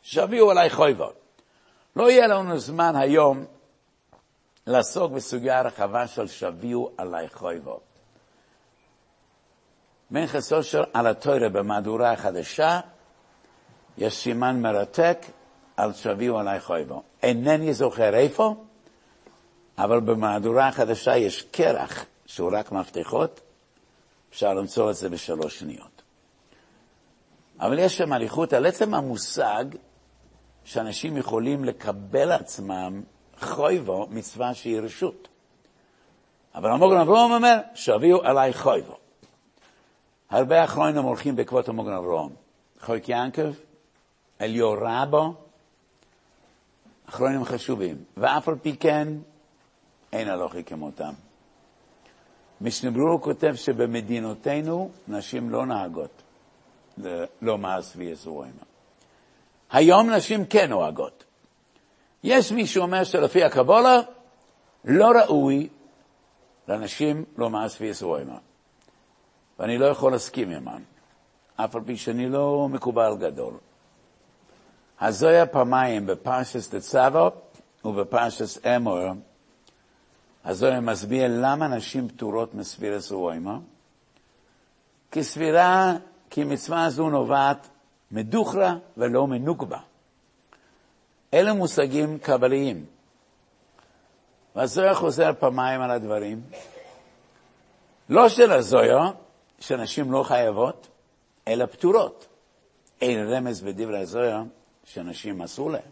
שביעו 0.02 0.50
עליי 0.50 0.70
חויבות. 0.70 1.14
לא 1.96 2.10
יהיה 2.10 2.26
לנו 2.26 2.58
זמן 2.58 2.96
היום 2.96 3.44
לעסוק 4.66 5.12
בסוגיה 5.12 5.62
רחבה 5.62 6.06
של 6.06 6.26
שביעו 6.26 6.90
עליי 6.96 7.28
חויבות. 7.28 7.82
מנכס 10.10 10.52
אושר 10.52 10.82
על 10.92 11.06
התוירה 11.06 11.48
במהדורה 11.48 12.12
החדשה, 12.12 12.80
יש 13.98 14.22
סימן 14.22 14.62
מרתק 14.62 15.18
על 15.76 15.92
שביעו 15.92 16.38
עלי 16.38 16.60
חויבו. 16.60 17.02
אינני 17.22 17.74
זוכר 17.74 18.14
איפה, 18.14 18.64
אבל 19.84 20.00
במהדורה 20.00 20.68
החדשה 20.68 21.16
יש 21.16 21.42
קרח 21.42 22.04
שהוא 22.26 22.50
רק 22.52 22.72
מפתחות, 22.72 23.40
אפשר 24.30 24.54
למצוא 24.54 24.90
את 24.90 24.96
זה 24.96 25.08
בשלוש 25.08 25.58
שניות. 25.58 26.02
אבל 27.60 27.78
יש 27.78 27.96
שם 27.96 28.12
אריכות 28.12 28.52
על 28.52 28.66
עצם 28.66 28.94
המושג 28.94 29.64
שאנשים 30.64 31.16
יכולים 31.16 31.64
לקבל 31.64 32.32
עצמם 32.32 33.02
חויבו 33.40 34.06
מצווה 34.10 34.54
שהיא 34.54 34.80
רשות. 34.80 35.28
אבל 36.54 36.70
המוגן 36.70 36.96
אברום 36.96 37.32
אומר, 37.32 37.58
שביעו 37.74 38.22
עלי 38.22 38.52
חויבו. 38.52 38.96
הרבה 40.30 40.64
אחרונים 40.64 41.02
הולכים 41.02 41.36
בעקבות 41.36 41.68
המוגן 41.68 41.92
אברום. 41.92 42.32
חוק 42.80 43.08
ינקב, 43.08 43.52
אליו 44.40 44.72
רבו, 44.72 45.34
אחרונים 47.08 47.44
חשובים. 47.44 47.96
ואף 48.16 48.48
על 48.48 48.54
פי 48.62 48.76
כן, 48.76 49.08
אין 50.12 50.28
הלוכי 50.28 50.64
כמותם. 50.64 51.12
משנברור 52.60 53.20
כותב 53.20 53.54
שבמדינותינו 53.54 54.90
נשים 55.08 55.50
לא 55.50 55.66
נהגות 55.66 56.22
לא 57.42 57.58
מעש 57.58 57.92
ויסורים. 57.96 58.52
היום 59.70 60.10
נשים 60.10 60.46
כן 60.46 60.70
נוהגות. 60.70 61.24
יש 62.24 62.52
מי 62.52 62.66
שאומר 62.66 63.04
שלפי 63.04 63.44
הקבולה 63.44 64.00
לא 64.84 65.10
ראוי 65.10 65.68
לנשים 66.68 67.24
לא 67.38 67.50
מעש 67.50 67.80
ויסורים. 67.80 68.30
ואני 69.58 69.78
לא 69.78 69.86
יכול 69.86 70.12
להסכים 70.12 70.50
עמם, 70.50 70.82
אף 71.56 71.76
על 71.76 71.82
פי 71.86 71.96
שאני 71.96 72.28
לא 72.28 72.68
מקובל 72.70 73.16
גדול. 73.18 73.54
הזויה 75.00 75.46
פעמיים 75.46 76.06
בפרשס 76.06 76.68
דצבו 76.74 77.30
ובפרשס 77.84 78.66
אמור, 78.66 78.98
הזויה 80.44 80.80
מסביר 80.80 81.26
למה 81.28 81.68
נשים 81.68 82.08
פטורות 82.08 82.54
מספירס 82.54 83.12
רוימה, 83.12 83.58
כי 85.10 85.24
סבירה, 85.24 85.94
כי 86.30 86.44
מצווה 86.44 86.90
זו 86.90 87.10
נובעת 87.10 87.68
מדוכרה 88.10 88.74
ולא 88.96 89.26
מנוקבה. 89.26 89.78
אלה 91.34 91.52
מושגים 91.52 92.18
קבליים. 92.18 92.84
והזויה 94.56 94.94
חוזר 94.94 95.30
פעמיים 95.38 95.80
על 95.80 95.90
הדברים. 95.90 96.42
לא 98.08 98.28
של 98.28 98.52
הזויה, 98.52 99.10
שנשים 99.60 100.12
לא 100.12 100.22
חייבות, 100.22 100.88
אלא 101.48 101.66
פטורות. 101.66 102.26
אין 103.00 103.32
רמז 103.32 103.60
בדברי 103.60 103.98
הזויה 103.98 104.42
שנשים 104.84 105.42
אסור 105.42 105.70
להם. 105.70 105.90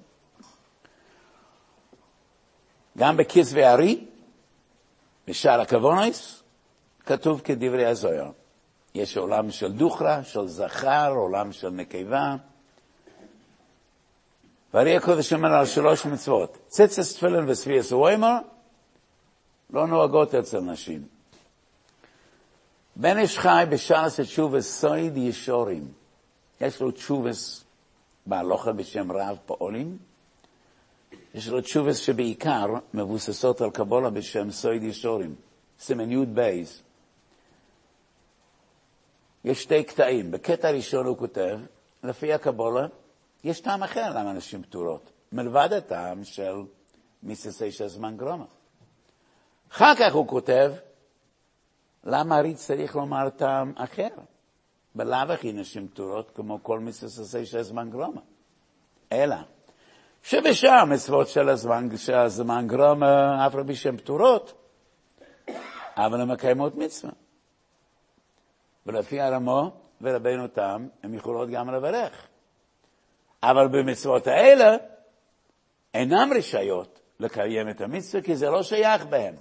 גם 2.99 3.17
בכסבי 3.17 3.65
הארי, 3.65 4.05
בשער 5.29 5.61
הקוונויס, 5.61 6.43
כתוב 7.07 7.41
כדברי 7.41 7.87
הזויה. 7.87 8.31
יש 8.95 9.17
עולם 9.17 9.51
של 9.51 9.73
דוכרה, 9.73 10.25
של 10.25 10.47
זכר, 10.47 11.13
עולם 11.17 11.53
של 11.53 11.71
נקבה. 11.71 12.37
והרי 14.75 14.97
הקודש 14.97 15.33
אומר 15.33 15.53
על 15.53 15.67
שלוש 15.67 16.07
מצוות, 16.07 16.59
צצס 16.67 17.17
תפילין 17.17 17.49
וספיאס 17.49 17.93
ווימר, 17.93 18.37
לא 19.71 19.87
נוהגות 19.87 20.35
אצל 20.35 20.61
נשים. 20.61 21.03
בן 22.97 23.19
איש 23.19 23.39
חי 23.39 23.65
בשעס 23.71 24.21
תשובס 24.21 24.81
סויד 24.81 25.17
ישורים. 25.17 25.89
יש 26.61 26.81
לו 26.81 26.91
תשובס 26.91 27.65
בהלוכה 28.27 28.73
בשם 28.73 29.13
רב 29.13 29.37
פועלים. 29.47 29.99
יש 31.35 31.49
לו 31.49 31.61
תשובס 31.61 31.97
שבעיקר 31.97 32.67
מבוססות 32.95 33.61
על 33.61 33.71
קבולה 33.71 34.11
בשם 34.11 34.51
סויד 34.51 34.83
ישורים, 34.83 35.35
סימן 35.79 36.13
י' 36.13 36.27
בייס. 36.27 36.83
יש 39.45 39.63
שתי 39.63 39.85
קטעים. 39.85 40.31
בקטע 40.31 40.69
הראשון 40.69 41.07
הוא 41.07 41.19
כותב, 41.19 41.59
לפי 42.03 42.33
הקבולה, 42.33 42.87
יש 43.45 43.61
טעם 43.61 43.83
אחר 43.83 44.11
למה 44.11 44.33
נשים 44.33 44.63
פטורות, 44.63 45.11
מלבד 45.33 45.73
הטעם 45.73 46.25
של 46.25 46.55
מיססי 47.23 47.73
של 47.73 47.89
זמן 47.89 48.17
גרומה. 48.17 48.45
אחר 49.73 49.95
כך 49.95 50.15
הוא 50.15 50.29
כותב, 50.29 50.73
למה 52.05 52.37
הריץ 52.37 52.67
צריך 52.67 52.97
לומר 52.97 53.31
טעם 53.31 53.73
אחר? 53.77 54.09
בלאו 54.95 55.33
הכי 55.33 55.53
נשים 55.53 55.89
פטורות 55.89 56.31
כמו 56.35 56.63
כל 56.63 56.81
מיססי 56.81 57.47
של 57.47 57.63
זמן 57.63 57.91
גרומה. 57.91 58.21
אלא, 59.13 59.37
שבשאר 60.23 60.71
המצוות 60.71 61.29
של 61.29 61.49
הזמן, 61.49 61.97
של 61.97 62.15
הזמן 62.15 62.67
גרומה, 62.67 63.47
אף 63.47 63.55
רבי 63.55 63.75
שהן 63.75 63.97
פטורות, 63.97 64.53
אבל 65.97 66.21
הן 66.21 66.31
מקיימות 66.31 66.75
מצווה. 66.75 67.13
ולפי 68.87 69.21
הרמו 69.21 69.71
ורבינו 70.01 70.49
תם, 70.49 70.89
הן 71.03 71.15
יכולות 71.15 71.49
גם 71.51 71.71
לברך. 71.71 72.27
אבל 73.43 73.69
במצוות 73.69 74.27
האלה 74.27 74.77
אינן 75.95 76.29
רשאיות 76.37 77.01
לקיים 77.21 77.69
את 77.69 77.81
המצווה, 77.81 78.23
כי 78.23 78.37
זה 78.37 78.51
לא 78.51 78.63
שייך 78.63 79.07
בהם. 79.07 79.35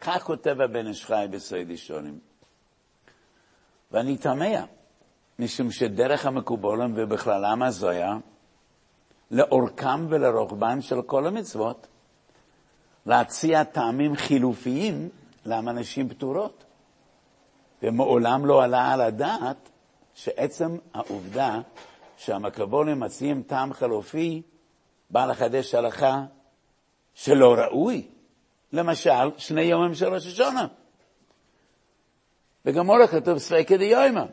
כך 0.00 0.22
כותב 0.22 0.60
הבן 0.60 0.86
איש 0.86 1.04
חי 1.04 1.26
בסיידי 1.30 1.76
שונים. 1.76 2.18
ואני 3.90 4.16
תמה, 4.16 4.64
משום 5.38 5.70
שדרך 5.70 6.26
המקובולים 6.26 6.94
ובכללם 6.96 7.62
הזויה, 7.62 8.16
לאורכם 9.30 10.06
ולרוחבם 10.08 10.80
של 10.80 11.02
כל 11.02 11.26
המצוות, 11.26 11.86
להציע 13.06 13.64
טעמים 13.64 14.16
חילופיים 14.16 15.08
למה 15.44 15.72
נשים 15.72 16.08
פטורות. 16.08 16.64
ומעולם 17.82 18.46
לא 18.46 18.64
עלה 18.64 18.92
על 18.92 19.00
הדעת 19.00 19.68
שעצם 20.14 20.76
העובדה 20.94 21.60
שהמקבולים 22.16 23.00
מציעים 23.00 23.42
טעם 23.42 23.72
חלופי 23.72 24.42
בא 25.10 25.26
לחדש 25.26 25.74
הלכה 25.74 26.24
שלא 27.14 27.54
ראוי. 27.54 28.06
למשל, 28.72 29.30
שני 29.36 29.62
יומים 29.62 29.94
של 29.94 30.14
ראש 30.14 30.26
השונה. 30.26 30.66
בגמורה 32.64 33.06
כתוב 33.06 33.38
ספקא 33.38 33.76
דיומא. 33.76 34.24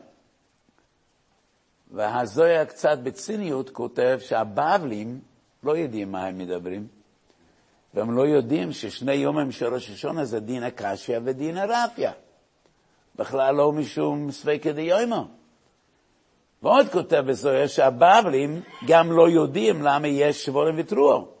והזויה 1.90 2.66
קצת 2.66 2.98
בציניות 2.98 3.70
כותב 3.70 4.18
שהבבלים 4.20 5.20
לא 5.62 5.76
יודעים 5.76 6.12
מה 6.12 6.26
הם 6.26 6.38
מדברים, 6.38 6.86
והם 7.94 8.16
לא 8.16 8.22
יודעים 8.22 8.72
ששני 8.72 9.14
יומים 9.14 9.52
של 9.52 9.74
ראש 9.74 9.90
השונה 9.90 10.24
זה 10.24 10.40
דין 10.40 10.62
הקשיא 10.62 11.18
ודין 11.24 11.58
הרפיה. 11.58 12.12
בכלל 13.16 13.54
לא 13.54 13.72
משום 13.72 14.30
ספקא 14.30 14.72
דיומא. 14.72 15.22
ועוד 16.62 16.88
כותב 16.88 17.24
בזויה 17.26 17.68
שהבבלים 17.68 18.60
גם 18.86 19.12
לא 19.12 19.28
יודעים 19.28 19.82
למה 19.82 20.08
יש 20.08 20.44
שבורים 20.44 20.74
וטרור, 20.78 21.34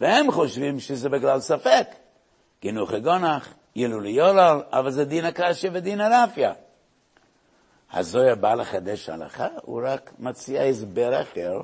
והם 0.00 0.30
חושבים 0.32 0.80
שזה 0.80 1.08
בגלל 1.08 1.40
ספק. 1.40 1.86
גינוך 2.62 2.92
הגונח, 2.92 3.54
ילולי 3.76 4.10
יולל, 4.10 4.60
אבל 4.72 4.90
זה 4.90 5.04
דין 5.04 5.24
הקשיא 5.24 5.70
ודין 5.72 6.00
הרפיה. 6.00 6.52
הזויה 7.92 8.34
בא 8.34 8.54
לחדש 8.54 9.08
הלכה, 9.08 9.48
הוא 9.62 9.82
רק 9.84 10.12
מציע 10.18 10.62
הסבר 10.62 11.22
אחר 11.22 11.60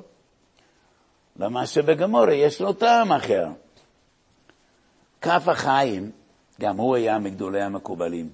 למה 1.35 1.65
שבגמורה 1.65 2.33
יש 2.33 2.61
לו 2.61 2.73
טעם 2.73 3.11
אחר. 3.11 3.47
כף 5.21 5.47
החיים, 5.47 6.11
גם 6.61 6.77
הוא 6.77 6.95
היה 6.95 7.19
מגדולי 7.19 7.61
המקובלים, 7.61 8.29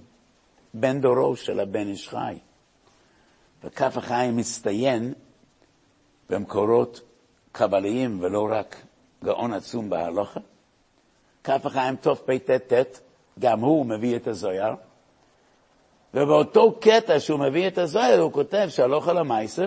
בן 0.74 1.00
דורו 1.00 1.36
של 1.36 1.60
הבן 1.60 1.88
איש 1.88 2.08
חי. 2.08 2.38
וכף 3.64 3.96
החיים 3.96 4.36
מצטיין 4.36 5.14
במקורות 6.30 7.00
קבליים 7.52 8.18
ולא 8.22 8.48
רק 8.50 8.76
גאון 9.24 9.52
עצום 9.52 9.90
בהלוכה. 9.90 10.40
כף 11.44 11.66
החיים 11.66 11.96
תפ"ט, 11.96 12.72
גם 13.38 13.60
הוא 13.60 13.86
מביא 13.86 14.16
את 14.16 14.26
הזויר, 14.26 14.74
ובאותו 16.14 16.72
קטע 16.80 17.20
שהוא 17.20 17.40
מביא 17.40 17.68
את 17.68 17.78
הזויר 17.78 18.20
הוא 18.20 18.32
כותב 18.32 18.66
שהלוכה 18.68 19.12
למייסר, 19.12 19.66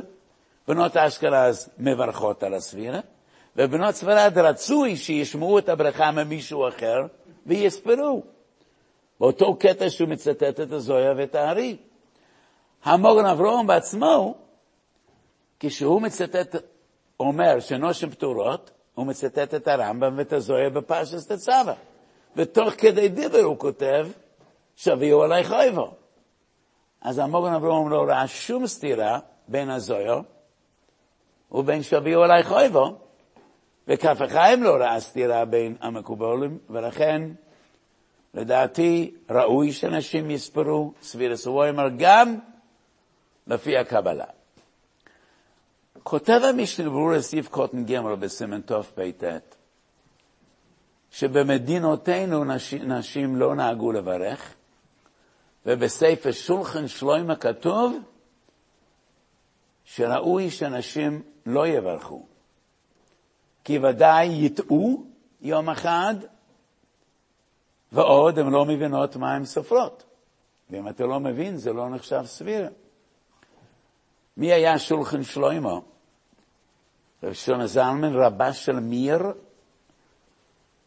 בנות 0.68 0.98
אשכנז 0.98 1.70
מברכות 1.78 2.44
על 2.44 2.54
הספירה, 2.54 3.00
ובנות 3.56 3.96
ספרד 3.96 4.38
רצוי 4.38 4.98
שישמעו 4.98 5.60
את 5.60 5.70
הברכה 5.70 6.12
ממישהו 6.12 6.68
אחר 6.68 7.06
ויספרו. 7.46 8.24
באותו 9.20 9.56
קטע 9.56 9.90
שהוא 9.90 10.10
מצטט 10.10 10.60
את 10.60 10.72
הזויה 10.72 11.14
ואת 11.18 11.36
הארי. 11.36 11.78
המוגן 12.84 13.26
אברום 13.26 13.68
בעצמו, 13.68 14.36
כשהוא 15.60 16.02
מצטט, 16.02 16.56
אומר 17.20 17.60
שנושם 17.60 18.10
פטורות, 18.10 18.72
הוא 18.96 19.06
מצטט 19.06 19.54
את 19.54 19.68
הרמב"ם 19.68 20.14
ואת 20.18 20.34
הזויה 20.34 20.70
בפרשס 20.70 21.28
תצווה. 21.28 21.74
ותוך 22.36 22.74
כדי 22.78 23.08
דיבר 23.08 23.44
הוא 23.44 23.60
כותב, 23.60 24.08
שביאו 24.76 25.24
עלי 25.24 25.44
חייבו. 25.44 26.05
אז 27.06 27.20
המוגן 27.20 27.54
אברום 27.54 27.90
לא 27.90 28.04
ראה 28.08 28.28
שום 28.28 28.68
סתירה 28.68 29.20
בין 29.48 29.70
הזויה 29.70 30.16
ובין 31.52 31.84
שביאו 31.84 32.24
עלי 32.24 32.44
חייבו, 32.44 32.96
וכף 33.88 34.22
החיים 34.22 34.64
לא 34.64 34.76
ראה 34.76 35.00
סתירה 35.00 35.46
בין 35.46 35.76
המקובולים, 35.82 36.58
ולכן 36.70 37.22
לדעתי 38.34 39.16
ראוי 39.30 39.72
שאנשים 39.72 40.32
יספרו 40.32 40.94
סבירס 41.02 41.48
ווימר 41.48 41.88
גם 41.98 42.36
לפי 43.48 43.78
הקבלה. 43.78 44.26
כותב 46.04 46.42
המשנה 46.50 46.90
ברור 46.90 47.22
סעיף 47.22 47.48
קוטן 47.48 47.86
גמר 47.86 48.16
בסימן 48.16 48.62
תפ"ט, 48.62 49.24
שבמדינותינו 51.12 52.44
נשים, 52.44 52.92
נשים 52.92 53.36
לא 53.36 53.56
נהגו 53.56 53.92
לברך, 53.92 54.55
ובספר 55.66 56.32
שולחן 56.32 56.88
שלוימה 56.88 57.36
כתוב 57.36 57.98
שראוי 59.84 60.52
שנשים 60.52 61.22
לא 61.46 61.68
יברכו, 61.68 62.26
כי 63.64 63.80
ודאי 63.80 64.46
יטעו 64.46 65.06
יום 65.42 65.70
אחד 65.70 66.16
ועוד, 67.92 68.40
הן 68.40 68.50
לא 68.50 68.66
מבינות 68.66 69.16
מה 69.16 69.36
הן 69.36 69.46
סופרות. 69.46 70.04
ואם 70.70 70.90
אתה 70.90 71.04
לא 71.04 71.20
מבין, 71.20 71.58
זה 71.58 71.74
לא 71.74 71.90
נחשב 71.90 72.22
סביר. 72.26 72.70
מי 74.38 74.54
היה 74.54 74.80
שולחן 74.80 75.24
שלוימו? 75.24 75.82
רב 77.24 77.34
שלמה 77.34 77.68
זלמן, 77.68 78.14
רבה 78.14 78.54
של 78.54 78.80
מיר, 78.80 79.20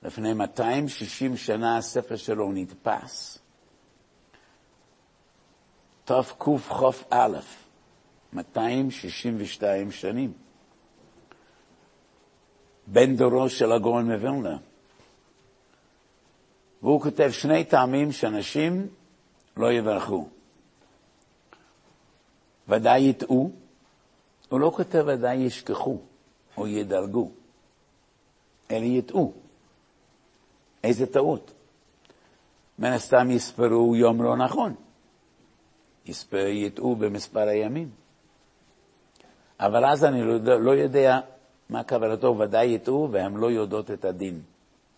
לפני 0.02 0.34
260 0.34 1.36
שנה 1.36 1.76
הספר 1.76 2.16
שלו 2.16 2.52
נדפס. 2.52 3.38
תקכ"א, 6.08 7.38
262 8.32 9.92
שנים. 9.92 10.32
בן 12.86 13.16
דורו 13.16 13.48
של 13.48 13.72
הגאון 13.72 14.12
מווילנה. 14.12 14.56
והוא 16.82 17.00
כותב 17.00 17.30
שני 17.30 17.64
טעמים 17.64 18.12
שאנשים 18.12 18.88
לא 19.56 19.72
יברכו. 19.72 20.28
ודאי 22.68 23.02
יטעו, 23.02 23.50
הוא 24.48 24.60
לא 24.60 24.72
כותב 24.76 25.04
ודאי 25.06 25.36
ישכחו 25.36 25.98
או 26.56 26.66
ידרגו, 26.66 27.30
אלא 28.70 28.84
יטעו. 28.84 29.32
איזה 30.84 31.06
טעות. 31.06 31.52
מן 32.78 32.92
הסתם 32.92 33.30
יספרו 33.30 33.96
יום 33.96 34.22
לא 34.22 34.36
נכון. 34.36 34.74
יטעו 36.32 36.96
במספר 36.96 37.48
הימים. 37.48 37.90
אבל 39.60 39.84
אז 39.84 40.04
אני 40.04 40.22
לא, 40.22 40.60
לא 40.60 40.70
יודע 40.70 41.20
מה 41.70 41.84
כוונתו, 41.84 42.38
ודאי 42.38 42.66
יטעו, 42.66 43.08
והן 43.12 43.36
לא 43.36 43.50
יודעות 43.50 43.90
את 43.90 44.04
הדין. 44.04 44.40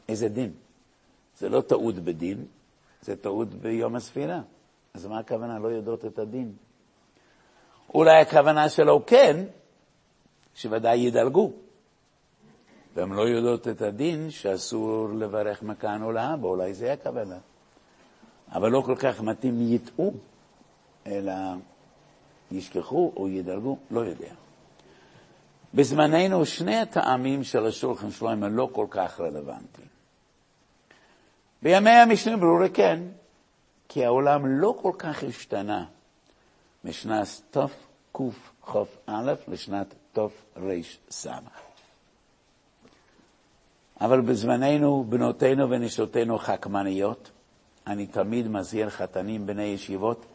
איזה 0.08 0.28
דין? 0.28 0.52
זה 1.38 1.48
לא 1.48 1.60
טעות 1.60 1.94
בדין, 1.94 2.44
זה 3.02 3.16
טעות 3.16 3.48
ביום 3.48 3.96
הספירה. 3.96 4.40
אז 4.94 5.06
מה 5.06 5.18
הכוונה? 5.18 5.58
לא 5.58 5.68
יודעות 5.68 6.04
את 6.04 6.18
הדין. 6.18 6.52
אולי 7.94 8.20
הכוונה 8.20 8.68
שלו 8.68 9.06
כן, 9.06 9.44
שוודאי 10.54 10.98
ידלגו. 10.98 11.52
והן 12.94 13.12
לא 13.12 13.22
יודעות 13.22 13.68
את 13.68 13.82
הדין 13.82 14.30
שאסור 14.30 15.08
לברך 15.08 15.62
מכאן 15.62 16.02
או 16.02 16.12
לאבא, 16.12 16.46
אולי 16.46 16.74
זה 16.74 16.92
הכוונה. 16.92 17.38
אבל 18.52 18.70
לא 18.70 18.82
כל 18.86 18.96
כך 18.96 19.20
מתאים 19.20 19.72
יטעו, 19.72 20.14
אלא 21.06 21.32
ישכחו 22.50 23.12
או 23.16 23.28
ידלגו, 23.28 23.78
לא 23.90 24.00
יודע. 24.00 24.32
בזמננו 25.74 26.46
שני 26.46 26.76
הטעמים 26.76 27.44
של 27.44 27.66
השולחן 27.66 28.10
שלוים 28.10 28.44
הם 28.44 28.56
לא 28.56 28.68
כל 28.72 28.86
כך 28.90 29.20
רלוונטיים. 29.20 29.88
בימי 31.62 31.90
המשנה 31.90 32.36
ברורי 32.36 32.70
כן, 32.70 33.02
כי 33.88 34.04
העולם 34.04 34.46
לא 34.46 34.78
כל 34.82 34.92
כך 34.98 35.22
השתנה 35.22 35.84
משנת 36.84 37.26
תקכ"א 37.50 39.34
לשנת 39.48 39.94
תר"ס. 40.12 41.26
אבל 44.00 44.20
בזמננו, 44.20 45.04
בנותינו 45.08 45.70
ונשותינו 45.70 46.38
חכמניות, 46.38 47.30
אני 47.86 48.06
תמיד 48.06 48.48
מזהיר 48.48 48.90
חתנים 48.90 49.46
בני 49.46 49.62
ישיבות, 49.62 50.26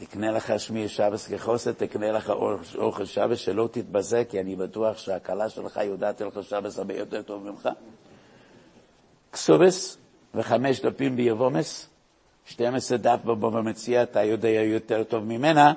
תקנה 0.00 0.30
לך 0.30 0.60
שמי 0.60 0.88
שבס 0.88 1.28
כחוסת, 1.28 1.78
תקנה 1.82 2.12
לך 2.12 2.32
אוכל 2.78 3.04
שבס, 3.04 3.38
שלא 3.38 3.68
תתבזה, 3.72 4.22
כי 4.28 4.40
אני 4.40 4.56
בטוח 4.56 4.98
שהכלה 4.98 5.48
שלך 5.48 5.80
יודעת 5.84 6.20
לך 6.20 6.42
שבס 6.42 6.78
הרבה 6.78 6.94
יותר 6.94 7.22
טוב 7.22 7.50
ממך. 7.50 7.68
כסובס 9.32 9.98
וחמש 10.34 10.80
דפים 10.80 11.16
ביבומס, 11.16 11.88
12 12.44 12.98
דף 12.98 13.18
בבבא 13.24 13.60
מציע, 13.60 14.02
אתה 14.02 14.22
יודע 14.22 14.48
יותר 14.48 15.04
טוב 15.04 15.24
ממנה, 15.24 15.72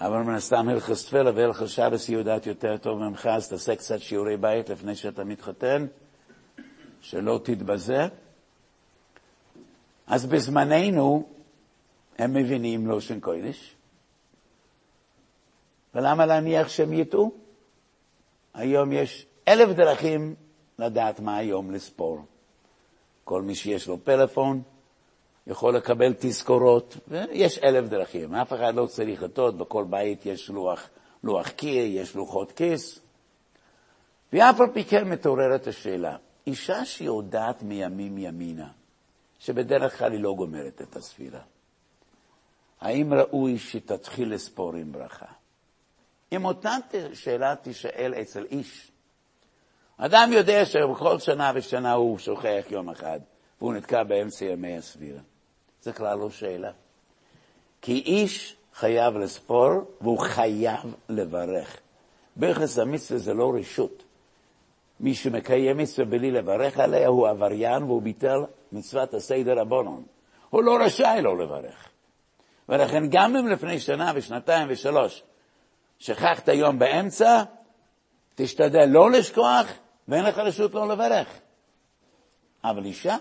אבל 0.00 0.18
מן 0.18 0.34
הסתם 0.34 0.68
הלכס 0.68 1.06
תפלה 1.06 1.30
והלכס 1.34 1.68
שבס 1.68 2.08
היא 2.08 2.16
יודעת 2.16 2.46
יותר 2.46 2.76
טוב 2.76 2.98
ממך, 2.98 3.26
אז 3.26 3.48
תעשה 3.48 3.76
קצת 3.76 4.00
שיעורי 4.00 4.36
בית 4.36 4.70
לפני 4.70 4.96
שאתה 4.96 5.24
מתחתן, 5.24 5.86
שלא 7.00 7.40
תתבזה. 7.44 8.06
אז 10.06 10.26
בזמננו 10.26 11.34
הם 12.18 12.34
מבינים 12.34 12.86
לושן 12.86 13.20
קודש, 13.20 13.76
ולמה 15.94 16.26
להניח 16.26 16.68
שהם 16.68 16.92
יטעו? 16.92 17.32
היום 18.54 18.92
יש 18.92 19.26
אלף 19.48 19.76
דרכים 19.76 20.34
לדעת 20.78 21.20
מה 21.20 21.36
היום 21.36 21.70
לספור. 21.70 22.18
כל 23.24 23.42
מי 23.42 23.54
שיש 23.54 23.88
לו 23.88 24.04
פלאפון 24.04 24.62
יכול 25.46 25.76
לקבל 25.76 26.14
תזכורות, 26.18 26.96
ויש 27.08 27.58
אלף 27.58 27.88
דרכים. 27.88 28.34
אף 28.34 28.52
אחד 28.52 28.74
לא 28.74 28.86
צריך 28.86 29.22
לטעות, 29.22 29.58
בכל 29.58 29.84
בית 29.90 30.26
יש 30.26 30.48
לוח, 30.48 30.88
לוח 31.24 31.48
קיר, 31.48 31.84
יש 31.86 32.14
לוחות 32.14 32.52
כיס. 32.52 33.00
ואף 34.32 34.60
על 34.60 34.66
פי 34.72 34.84
כן 34.84 35.08
מתעוררת 35.08 35.66
השאלה, 35.66 36.16
אישה 36.46 36.84
שיודעת 36.84 37.62
מימים 37.62 38.18
ימינה, 38.18 38.68
שבדרך 39.38 39.98
כלל 39.98 40.12
היא 40.12 40.20
לא 40.20 40.34
גומרת 40.34 40.82
את 40.82 40.96
הספירה, 40.96 41.40
האם 42.84 43.14
ראוי 43.14 43.58
שתתחיל 43.58 44.34
לספור 44.34 44.74
עם 44.74 44.92
ברכה? 44.92 45.26
אם 46.32 46.44
אותה 46.44 46.76
שאלה 47.12 47.56
תישאל 47.56 48.14
אצל 48.20 48.46
איש, 48.50 48.92
אדם 49.96 50.30
יודע 50.32 50.64
שבכל 50.64 51.18
שנה 51.18 51.52
ושנה 51.54 51.92
הוא 51.92 52.18
שוכח 52.18 52.64
יום 52.70 52.90
אחד, 52.90 53.20
והוא 53.60 53.74
נתקע 53.74 54.02
באמצע 54.02 54.44
ימי 54.44 54.76
הסבירה. 54.76 55.20
זה 55.82 55.92
כלל 55.92 56.18
לא 56.18 56.30
שאלה. 56.30 56.70
כי 57.82 57.92
איש 57.92 58.56
חייב 58.74 59.16
לספור 59.16 59.70
והוא 60.00 60.18
חייב 60.18 60.94
לברך. 61.08 61.80
ברכס 62.36 62.78
המצווה 62.78 63.18
זה 63.18 63.34
לא 63.34 63.52
רשות. 63.54 64.02
מי 65.00 65.14
שמקיים 65.14 65.76
מצווה 65.76 66.06
בלי 66.06 66.30
לברך 66.30 66.78
עליה 66.78 67.08
הוא 67.08 67.28
עבריין 67.28 67.82
והוא 67.82 68.02
ביטל 68.02 68.44
מצוות 68.72 69.14
הסדר 69.14 69.60
הבונון. 69.60 70.02
הוא 70.50 70.62
לא 70.62 70.78
רשאי 70.84 71.22
לא 71.22 71.38
לברך. 71.38 71.93
ולכן 72.68 73.02
גם 73.10 73.36
אם 73.36 73.48
לפני 73.48 73.80
שנה 73.80 74.12
ושנתיים 74.14 74.66
ושלוש 74.70 75.22
שכחת 75.98 76.48
יום 76.48 76.78
באמצע, 76.78 77.42
תשתדל 78.34 78.84
לא 78.84 79.10
לשכוח 79.10 79.66
ואין 80.08 80.24
לך 80.24 80.38
רשות 80.38 80.74
לא 80.74 80.88
לברך. 80.88 81.28
אבל 82.64 82.84
אישה 82.84 83.16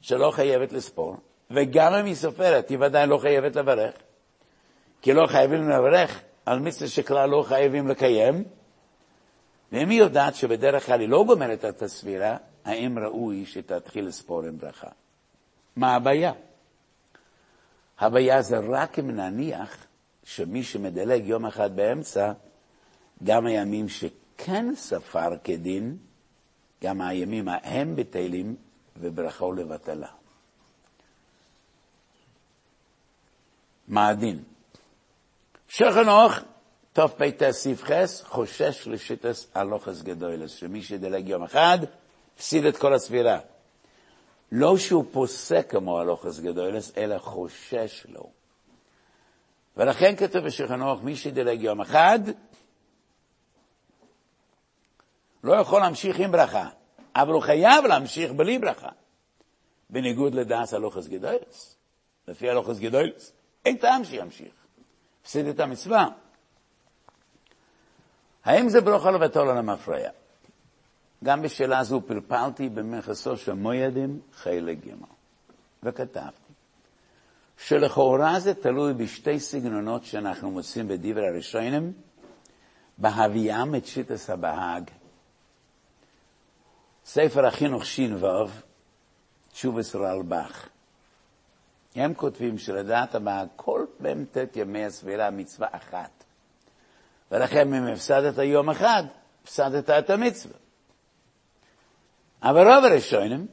שלא 0.00 0.30
חייבת 0.30 0.72
לספור, 0.72 1.16
וגם 1.50 1.94
אם 1.94 2.04
היא 2.04 2.14
סופרת, 2.14 2.68
היא 2.68 2.78
ודאי 2.80 3.06
לא 3.06 3.18
חייבת 3.18 3.56
לברך, 3.56 3.94
כי 5.02 5.12
לא 5.12 5.26
חייבים 5.26 5.68
לברך 5.68 6.20
על 6.46 6.58
מצווה 6.58 6.88
שכלל 6.88 7.30
לא 7.30 7.42
חייבים 7.42 7.88
לקיים, 7.88 8.44
ואם 9.72 9.88
היא 9.88 9.98
יודעת 9.98 10.34
שבדרך 10.34 10.86
כלל 10.86 11.00
היא 11.00 11.08
לא 11.08 11.24
גומרת 11.26 11.64
את 11.64 11.82
הסבירה, 11.82 12.36
האם 12.64 12.98
ראוי 12.98 13.46
שתתחיל 13.46 14.06
לספור 14.06 14.42
עם 14.42 14.58
ברכה? 14.58 14.88
מה 15.76 15.94
הבעיה? 15.94 16.32
הבעיה 17.98 18.42
זה 18.42 18.58
רק 18.68 18.98
אם 18.98 19.10
נניח 19.10 19.86
שמי 20.24 20.62
שמדלג 20.62 21.26
יום 21.26 21.46
אחד 21.46 21.76
באמצע, 21.76 22.32
גם 23.24 23.46
הימים 23.46 23.88
שכן 23.88 24.74
ספר 24.74 25.36
כדין, 25.44 25.96
גם 26.84 27.00
הימים 27.00 27.48
ההם 27.48 27.96
בטלים 27.96 28.56
וברכו 28.96 29.52
לבטלה. 29.52 30.08
מה 33.88 34.08
הדין? 34.08 34.42
שכנוך, 35.68 36.32
תפ"ט 36.92 37.42
ס"ח, 37.50 37.90
חושש 38.24 38.88
לשיטס 38.88 39.46
הלוכס 39.54 40.02
גדולס, 40.02 40.50
שמי 40.50 40.82
שדלג 40.82 41.28
יום 41.28 41.42
אחד, 41.42 41.78
הפסיד 42.36 42.64
את 42.64 42.76
כל 42.76 42.94
הסבירה. 42.94 43.38
לא 44.56 44.78
שהוא 44.78 45.04
פוסק 45.12 45.70
כמו 45.70 46.00
הלוכס 46.00 46.40
גדולס, 46.40 46.92
אלא 46.96 47.18
חושש 47.18 48.06
לו. 48.08 48.30
ולכן 49.76 50.16
כתוב 50.16 50.44
בשכנוך, 50.44 51.02
מי 51.02 51.16
שדלג 51.16 51.62
יום 51.62 51.80
אחד, 51.80 52.18
לא 55.44 55.52
יכול 55.52 55.80
להמשיך 55.80 56.20
עם 56.20 56.32
ברכה, 56.32 56.68
אבל 57.16 57.32
הוא 57.32 57.42
חייב 57.42 57.84
להמשיך 57.84 58.32
בלי 58.32 58.58
ברכה, 58.58 58.88
בניגוד 59.90 60.34
לדעת 60.34 60.72
הלוכס 60.72 61.06
גדולס. 61.06 61.76
לפי 62.28 62.50
הלוכס 62.50 62.78
גדולס, 62.78 63.32
אין 63.64 63.76
טעם 63.76 64.04
שימשיך. 64.04 64.54
הפסיד 65.22 65.46
את 65.46 65.60
המצווה. 65.60 66.08
האם 68.44 68.68
זה 68.68 68.80
ברוך 68.80 69.06
לבטול 69.06 69.48
על 69.48 69.58
המפרע? 69.58 70.08
גם 71.24 71.42
בשאלה 71.42 71.84
זו 71.84 72.00
פלפלתי 72.06 72.68
במכסו 72.68 73.36
של 73.36 73.52
מוידים 73.52 74.20
חלק 74.32 74.78
ג' 74.86 74.92
וכתבתי 75.82 76.44
שלכאורה 77.58 78.40
זה 78.40 78.54
תלוי 78.54 78.94
בשתי 78.94 79.40
סגנונות 79.40 80.04
שאנחנו 80.04 80.50
מוצאים 80.50 80.88
בדברי 80.88 81.28
הראשונים, 81.28 81.92
בהביאם 82.98 83.74
את 83.74 83.86
שיטס 83.86 84.30
הבהג. 84.30 84.90
ספר 87.04 87.46
החינוך 87.46 87.86
ש"ו, 87.86 88.46
תשובס 89.52 89.96
רלב"ח. 89.96 90.68
הם 91.94 92.14
כותבים 92.14 92.58
שלדעת 92.58 93.14
הבאה, 93.14 93.44
כל 93.56 93.86
מ"ט 94.00 94.56
ימי 94.56 94.84
הסבירה 94.84 95.30
מצווה 95.30 95.68
אחת. 95.70 96.24
ולכן 97.30 97.74
אם 97.74 97.86
הפסדת 97.86 98.38
יום 98.38 98.70
אחד, 98.70 99.02
הפסדת 99.42 99.90
את 99.90 100.10
המצווה. 100.10 100.63
אבל 102.44 102.72
רוב 102.74 102.84
הראשונים, 102.84 103.46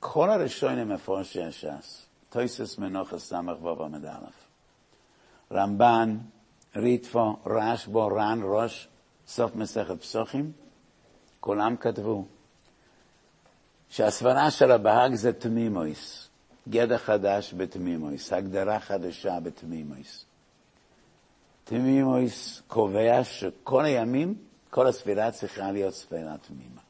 כל 0.00 0.30
הראשונים 0.30 0.88
מפורשי 0.88 1.42
הש"ס, 1.42 2.06
טויסס 2.30 2.78
מנוחה 2.78 3.18
סמך 3.18 3.56
וו 3.60 3.84
עמד 3.84 4.06
א', 4.06 4.14
רמב"ן, 5.52 6.18
ריטפו, 6.76 7.36
רשבו, 7.46 8.06
רן, 8.06 8.40
ראש, 8.44 8.88
סוף 9.26 9.56
מסכת 9.56 10.00
פסוחים, 10.00 10.52
כולם 11.40 11.76
כתבו 11.76 12.24
שהסברה 13.88 14.50
של 14.50 14.70
הבהג 14.70 15.14
זה 15.14 15.32
תמימויס, 15.32 16.28
גדע 16.68 16.98
חדש 16.98 17.54
בתמימויס, 17.54 18.32
הגדרה 18.32 18.80
חדשה 18.80 19.40
בתמימויס. 19.40 20.24
תמימויס 21.64 22.62
קובע 22.66 23.24
שכל 23.24 23.84
הימים, 23.84 24.34
כל 24.70 24.86
הספירה 24.86 25.30
צריכה 25.30 25.72
להיות 25.72 25.94
ספירה 25.94 26.36
תמימה. 26.38 26.83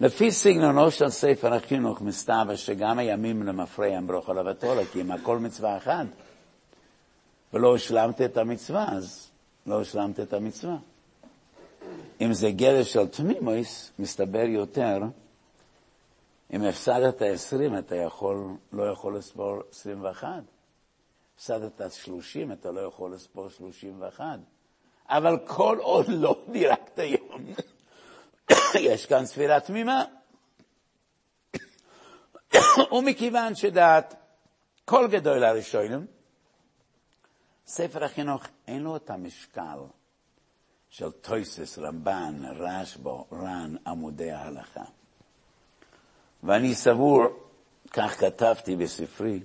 לפי 0.00 0.30
סגנונו 0.30 0.90
של 0.90 1.08
ספר 1.08 1.54
החינוך 1.54 2.00
מסתבר 2.00 2.56
שגם 2.56 2.98
הימים 2.98 3.42
למפרע 3.42 3.86
הם 3.86 4.06
ברוך 4.06 4.28
הלבתולה, 4.28 4.82
כי 4.92 5.00
אם 5.00 5.10
הכל 5.10 5.38
מצווה 5.38 5.76
אחת, 5.76 6.06
ולא 7.52 7.74
השלמת 7.74 8.20
את 8.20 8.36
המצווה, 8.36 8.86
אז 8.92 9.30
לא 9.66 9.80
השלמת 9.80 10.20
את 10.20 10.32
המצווה. 10.32 10.76
אם 12.20 12.32
זה 12.32 12.50
גדר 12.50 12.82
של 12.82 13.08
תמימוס, 13.08 13.90
מסתבר 13.98 14.44
יותר, 14.46 14.98
אם 16.52 16.62
הפסדת 16.62 17.22
עשרים, 17.22 17.78
אתה 17.78 17.96
יכול, 17.96 18.36
לא 18.72 18.82
יכול 18.82 19.16
לספור 19.16 19.62
עשרים 19.70 20.04
ואחת. 20.04 20.42
הפסדת 21.36 21.92
שלושים, 21.92 22.52
אתה 22.52 22.70
לא 22.70 22.80
יכול 22.80 23.14
לספור 23.14 23.48
שלושים 23.48 23.94
ואחת. 23.98 24.38
אבל 25.08 25.38
כל 25.46 25.78
עוד 25.80 26.06
לא 26.08 26.44
דירקת 26.52 26.98
יום, 26.98 27.44
יש 28.90 29.06
כאן 29.06 29.26
ספירה 29.26 29.60
תמימה. 29.60 30.04
ומכיוון 32.92 33.54
שדעת 33.54 34.14
כל 34.84 35.08
גדול 35.10 35.44
הראשונים, 35.44 36.06
ספר 37.66 38.04
החינוך 38.04 38.46
אין 38.66 38.82
לו 38.82 38.96
את 38.96 39.10
המשקל 39.10 39.78
של 40.90 41.10
טויסס, 41.10 41.78
רמב"ן, 41.78 42.42
רשב"ו, 42.56 43.26
ר"ן, 43.32 43.74
עמודי 43.86 44.30
ההלכה. 44.30 44.84
ואני 46.42 46.74
סבור, 46.74 47.24
כך 47.92 48.20
כתבתי 48.20 48.76
בספרי, 48.76 49.40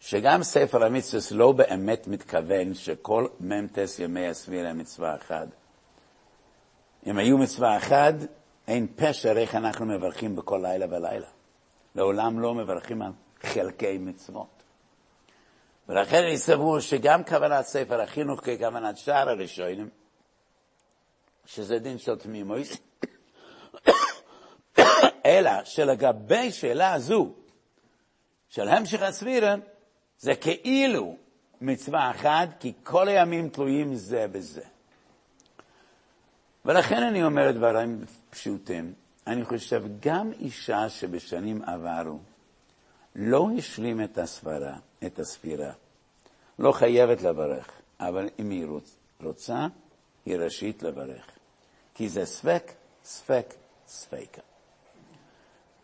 שגם 0.00 0.42
ספר 0.42 0.84
המצווה 0.84 1.20
לא 1.30 1.52
באמת 1.52 2.06
מתכוון 2.06 2.74
שכל 2.74 3.26
מ"ט 3.40 3.78
ימי 3.98 4.28
הסביר 4.28 4.66
הם 4.66 4.78
מצווה 4.78 5.16
אחת. 5.16 5.48
אם 7.06 7.18
היו 7.18 7.38
מצווה 7.38 7.76
אחת, 7.76 8.14
אין 8.68 8.86
פשר 8.96 9.38
איך 9.38 9.54
אנחנו 9.54 9.86
מברכים 9.86 10.36
בכל 10.36 10.60
לילה 10.62 10.86
ולילה. 10.90 11.26
לעולם 11.94 12.40
לא 12.40 12.54
מברכים 12.54 13.02
על 13.02 13.12
חלקי 13.42 13.98
מצוות. 13.98 14.62
ולכן 15.88 16.22
אני 16.24 16.38
סבור 16.38 16.80
שגם 16.80 17.24
כוונת 17.24 17.64
ספר 17.64 18.00
החינוך 18.00 18.40
ככוונת 18.40 18.96
שאר 18.96 19.28
הראשונים, 19.28 19.88
שזה 21.46 21.78
דין 21.78 21.98
של 21.98 22.16
תמימות, 22.16 22.66
אלא 25.26 25.50
שלגבי 25.64 26.52
שאלה 26.52 26.92
הזו 26.92 27.32
של 28.48 28.68
המשך 28.68 29.02
הסבירה, 29.02 29.54
זה 30.18 30.34
כאילו 30.34 31.16
מצווה 31.60 32.10
אחת, 32.10 32.48
כי 32.60 32.72
כל 32.82 33.08
הימים 33.08 33.48
תלויים 33.48 33.94
זה 33.94 34.26
בזה. 34.28 34.62
ולכן 36.64 37.02
אני 37.02 37.24
אומר 37.24 37.50
דברים 37.50 38.04
פשוטים. 38.30 38.92
אני 39.26 39.44
חושב, 39.44 39.82
גם 40.00 40.32
אישה 40.32 40.88
שבשנים 40.88 41.62
עברו 41.62 42.18
לא 43.16 43.48
השלים 43.58 44.04
את 44.04 44.18
הסברה, 44.18 44.76
את 45.06 45.18
הספירה, 45.18 45.72
לא 46.58 46.72
חייבת 46.72 47.22
לברך, 47.22 47.70
אבל 48.00 48.28
אם 48.38 48.50
היא 48.50 48.66
רוצה, 49.22 49.66
היא 50.26 50.36
רשאית 50.36 50.82
לברך. 50.82 51.26
כי 51.94 52.08
זה 52.08 52.24
ספק, 52.24 52.72
ספק, 53.04 53.54
ספקה. 53.88 54.42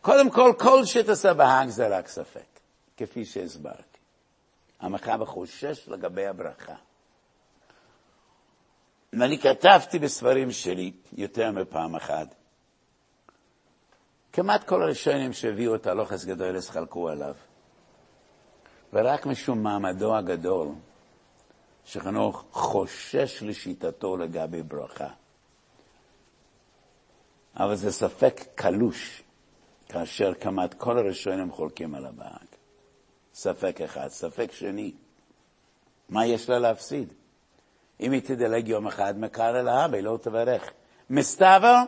קודם 0.01 0.31
כל, 0.31 0.53
כל 0.59 0.85
שתעשה 0.85 1.35
בהאג 1.35 1.68
זה 1.68 1.89
רק 1.89 2.09
ספק, 2.09 2.61
כפי 2.97 3.24
שהסברתי. 3.24 3.99
המחבר 4.81 5.24
חושש 5.24 5.89
לגבי 5.89 6.27
הברכה. 6.27 6.74
ואני 9.13 9.39
כתבתי 9.39 9.99
בספרים 9.99 10.51
שלי 10.51 10.93
יותר 11.13 11.51
מפעם 11.51 11.95
אחת. 11.95 12.35
כמעט 14.33 14.65
כל 14.65 14.83
הראשונים 14.83 15.33
שהביאו 15.33 15.75
את 15.75 15.87
הלוחס 15.87 16.25
גדולס 16.25 16.71
חלקו 16.71 17.09
עליו. 17.09 17.35
ורק 18.93 19.27
משום 19.27 19.63
מעמדו 19.63 20.17
הגדול, 20.17 20.69
שחנוך 21.85 22.45
חושש 22.53 23.43
לשיטתו 23.43 24.17
לגבי 24.17 24.63
ברכה. 24.63 25.09
אבל 27.57 27.75
זה 27.77 27.93
ספק 27.93 28.41
קלוש, 28.55 29.23
כאשר 29.89 30.35
כמעט 30.35 30.75
כל 30.75 30.99
הראשונים 30.99 31.53
חולקים 31.53 31.95
על 31.95 32.07
הבאג. 32.07 32.47
ספק 33.35 33.81
אחד. 33.81 34.09
ספק 34.09 34.53
שני, 34.53 34.93
מה 36.09 36.27
יש 36.27 36.49
לה 36.49 36.59
להפסיד? 36.59 37.13
אם 38.01 38.12
היא 38.12 38.20
תדלג 38.20 38.68
יום 38.68 38.86
אחד, 38.86 39.18
מקר 39.18 39.61
אל 39.61 39.68
האבא, 39.68 39.99
לא 39.99 40.18
תברך. 40.22 40.72
מסתבר 41.11 41.82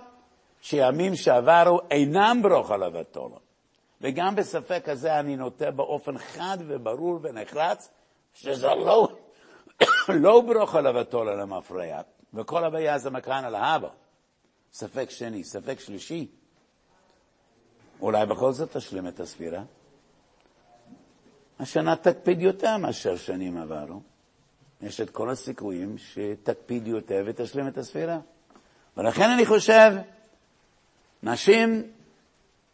שימים 0.60 1.14
שעברו 1.14 1.80
אינם 1.90 2.40
ברוך 2.42 2.70
על 2.70 2.82
אבתולו. 2.82 3.38
וגם 4.00 4.36
בספק 4.36 4.88
הזה 4.88 5.20
אני 5.20 5.36
נוטה 5.36 5.70
באופן 5.70 6.18
חד 6.18 6.58
וברור 6.66 7.18
ונחרץ, 7.22 7.90
שזה 8.34 8.66
לא, 8.66 9.08
לא 10.22 10.40
ברוך 10.40 10.74
על 10.74 10.86
אבתולו 10.86 11.36
למפרע, 11.36 12.00
וכל 12.34 12.64
הבעיה 12.64 12.98
זה 12.98 13.10
מקרן 13.10 13.44
על 13.44 13.54
האבא. 13.54 13.88
ספק 14.72 15.10
שני, 15.10 15.44
ספק 15.44 15.80
שלישי, 15.80 16.26
אולי 18.00 18.26
בכל 18.26 18.52
זאת 18.52 18.76
תשלים 18.76 19.08
את 19.08 19.20
הספירה. 19.20 19.62
השנה 21.58 21.96
תקפיד 21.96 22.42
יותר 22.42 22.76
מאשר 22.76 23.16
שנים 23.16 23.58
עברו. 23.58 24.00
יש 24.82 25.00
את 25.00 25.10
כל 25.10 25.30
הסיכויים 25.30 25.98
שתקפיד 25.98 26.86
יותר 26.86 27.22
ותשלים 27.26 27.68
את 27.68 27.78
הספירה. 27.78 28.18
ולכן 28.96 29.30
אני 29.30 29.46
חושב, 29.46 29.92
נשים, 31.22 31.82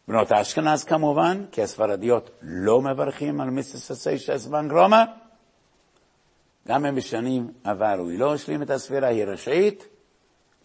בנות 0.07 0.31
אשכנז 0.31 0.83
כמובן, 0.83 1.45
כי 1.51 1.61
הספרדיות 1.61 2.29
לא 2.41 2.81
מברכים 2.81 3.41
על 3.41 3.49
מיסטססי 3.49 4.17
שסבן 4.17 4.67
גרומא, 4.67 5.03
גם 6.67 6.85
אם 6.85 6.95
בשנים 6.95 7.51
עברו 7.63 8.09
היא 8.09 8.19
לא 8.19 8.33
השלים 8.33 8.61
את 8.61 8.69
הספירה, 8.69 9.07
היא 9.07 9.25
רשאית 9.25 9.87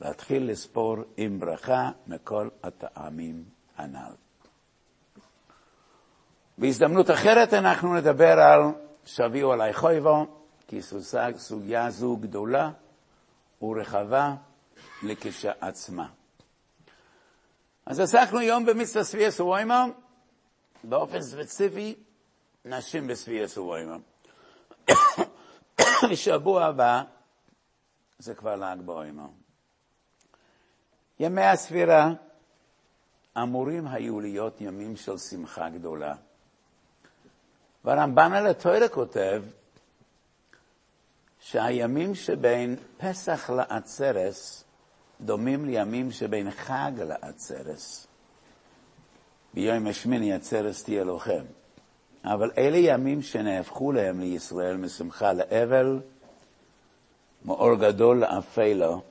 להתחיל 0.00 0.50
לספור 0.50 0.96
עם 1.16 1.40
ברכה 1.40 1.90
מכל 2.06 2.48
הטעמים 2.62 3.44
הנ"ל. 3.76 4.14
בהזדמנות 6.58 7.10
אחרת 7.10 7.54
אנחנו 7.54 7.94
נדבר 7.94 8.40
על 8.40 8.60
שביעו 9.04 9.52
עלי 9.52 9.72
חויבו, 9.72 10.39
כי 10.70 10.80
סוגיה 11.36 11.90
זו 11.90 12.16
גדולה 12.16 12.70
ורחבה 13.62 14.34
לכשעצמה. 15.02 16.08
אז 17.86 18.00
עסקנו 18.00 18.38
היום 18.38 18.66
במצווה 18.66 19.04
סביע 19.04 19.30
סוויימה, 19.30 19.84
באופן 20.84 21.22
ספציפי, 21.22 21.94
נשים 22.64 23.06
בסביע 23.06 23.48
סוויימה. 23.48 23.96
בשבוע 26.10 26.64
הבא, 26.68 27.02
זה 28.18 28.34
כבר 28.34 28.56
ל"ג 28.56 28.80
בעומר. 28.84 29.28
ימי 31.20 31.44
הספירה 31.44 32.10
אמורים 33.42 33.86
היו 33.86 34.20
להיות 34.20 34.60
ימים 34.60 34.96
של 34.96 35.18
שמחה 35.18 35.68
גדולה. 35.68 36.14
והרמב"ן 37.84 38.32
על 38.32 38.46
התוירה 38.46 38.88
כותב 38.88 39.42
שהימים 41.40 42.14
שבין 42.14 42.76
פסח 42.98 43.50
לעצרס 43.50 44.64
דומים 45.20 45.64
לימים 45.64 46.10
שבין 46.10 46.50
חג 46.50 46.92
לעצרס. 46.96 48.06
ביום 49.54 49.86
השמיני 49.86 50.32
עצרס 50.32 50.84
תהיה 50.84 51.04
לוחם. 51.04 51.44
אבל 52.24 52.50
אלה 52.58 52.76
ימים 52.76 53.22
שנהפכו 53.22 53.92
להם 53.92 54.20
לישראל 54.20 54.76
משמחה 54.76 55.32
לאבל, 55.32 56.00
מאור 57.44 57.74
גדול 57.74 58.20
לאפלו, 58.20 59.02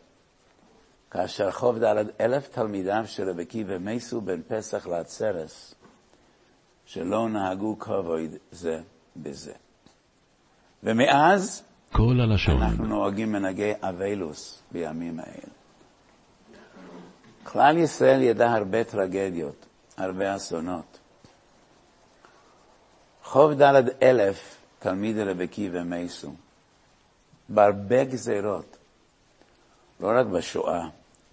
כאשר 1.12 1.52
חוב 1.52 1.84
ד' 1.84 2.06
אלף 2.22 2.48
תלמידיו 2.48 3.04
של 3.06 3.30
רבי 3.30 3.42
עקיבא 3.42 3.78
מסו 3.78 4.22
בין 4.22 4.42
פסח 4.48 4.88
לעצרס. 4.88 5.76
שלא 6.86 7.30
נהגו 7.30 7.80
כבוד 7.80 8.36
זה 8.52 8.82
בזה. 9.16 9.54
ומאז 10.84 11.64
כל 11.92 12.20
הלשון, 12.22 12.62
אנחנו 12.62 12.86
נוהגים 12.86 13.32
מנהגי 13.32 13.72
אבילוס 13.82 14.62
בימים 14.72 15.20
האלה. 15.20 15.54
כלל 17.44 17.78
ישראל 17.78 18.22
ידע 18.22 18.52
הרבה 18.52 18.84
טרגדיות, 18.84 19.66
הרבה 19.98 20.36
אסונות. 20.36 21.00
חוב 23.24 23.62
ד' 23.62 24.04
אלף 24.04 24.58
תלמידי 24.80 25.24
רבי 25.24 25.44
עקיבא 25.44 25.84
מייסו, 25.84 26.34
בהרבה 27.50 28.04
גזירות, 28.04 28.78
לא 30.00 30.12
רק 30.20 30.26
בשואה 30.26 30.88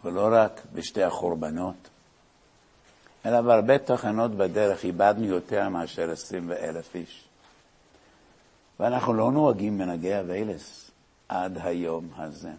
ולא 0.04 0.28
רק 0.32 0.60
בשתי 0.72 1.02
החורבנות, 1.02 1.88
אלא 3.26 3.40
בהרבה 3.40 3.78
תחנות 3.78 4.30
בדרך 4.30 4.84
איבדנו 4.84 5.24
יותר 5.24 5.68
מאשר 5.68 6.10
עשרים 6.10 6.44
ואלף 6.48 6.94
איש. 6.94 7.28
ואנחנו 8.80 9.14
לא 9.14 9.32
נוהגים 9.32 9.78
מנהגי 9.78 10.20
אביילס 10.20 10.90
עד 11.28 11.58
היום 11.62 12.08
הזה. 12.16 12.52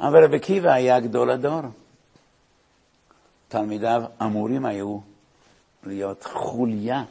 אבל 0.00 0.24
רבי 0.24 0.36
עקיבא 0.36 0.72
היה 0.72 1.00
גדול 1.00 1.30
הדור. 1.30 1.60
תלמידיו 3.48 4.02
אמורים 4.22 4.64
היו 4.64 4.98
להיות 5.84 6.24
חוליה, 6.24 7.04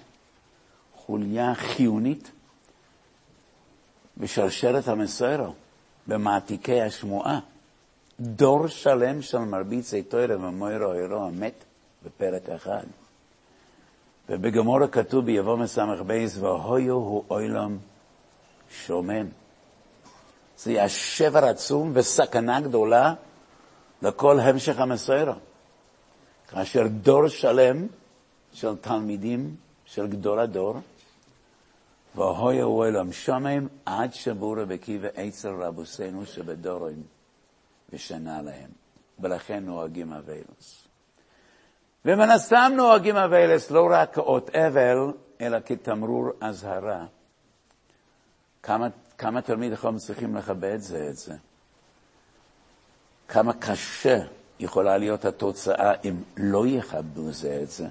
חוליה 0.96 1.56
חיונית 1.56 2.32
בשרשרת 4.18 4.88
המסוירו, 4.88 5.54
במעתיקי 6.08 6.82
השמועה. 6.82 7.40
דור 8.20 8.68
שלם 8.68 9.22
של 9.22 9.38
מרביצי 9.38 10.04
תוירה 10.04 10.36
ומוירו 10.36 10.94
אירו 10.94 11.26
המת 11.26 11.64
בפרק 12.06 12.50
אחד. 12.50 12.84
ובגמורה 14.32 14.88
כתוב 14.88 15.26
ביבוא 15.26 15.58
מסמך 15.58 16.02
בייס, 16.02 16.38
והויו 16.38 16.94
הוא 16.94 17.24
אוילם 17.30 17.78
שומם. 18.70 19.28
זה 20.58 20.72
היה 20.72 20.90
שבר 20.90 21.46
עצום 21.46 21.92
וסכנה 21.94 22.62
גדולה 22.62 23.14
לכל 24.02 24.40
המשך 24.40 24.80
המסוירו. 24.80 25.34
כאשר 26.48 26.88
דור 26.88 27.28
שלם 27.28 27.88
של 28.54 28.76
תלמידים 28.76 29.56
של 29.86 30.08
גדול 30.08 30.40
הדור, 30.40 30.76
והויו 32.16 32.66
הוא 32.66 32.78
אוילם 32.80 33.12
שומם 33.12 33.68
עד 33.86 34.14
שבו 34.14 34.52
רבי 34.52 34.74
עקיבא 34.74 35.08
אצל 35.08 35.50
רבוסינו 35.50 36.26
שבדורים 36.26 37.04
ושנה 37.90 38.42
להם. 38.42 38.70
ולכן 39.20 39.66
נוהגים 39.66 40.14
אבילוס. 40.14 40.81
ומן 42.06 42.30
הסתם 42.30 42.72
נוהגים 42.76 43.16
אבילס 43.16 43.72
לא 43.72 43.88
רק 43.92 44.14
כאות 44.14 44.50
אבל, 44.50 45.14
אלא 45.42 45.58
כתמרור 45.66 46.30
אזהרה. 46.42 47.06
כמה, 48.64 48.88
כמה 49.18 49.42
תלמיד 49.42 49.76
חכם 49.76 49.98
צריכים 49.98 50.36
לכבד 50.36 50.78
זה 50.78 51.08
את 51.10 51.18
זה. 51.18 51.34
כמה 53.28 53.54
קשה 53.54 54.20
יכולה 54.60 54.98
להיות 54.98 55.26
התוצאה 55.26 55.94
אם 56.06 56.16
לא 56.38 56.68
יכבדו 56.68 57.32
זה 57.32 57.60
את 57.64 57.72
זה, 57.72 57.88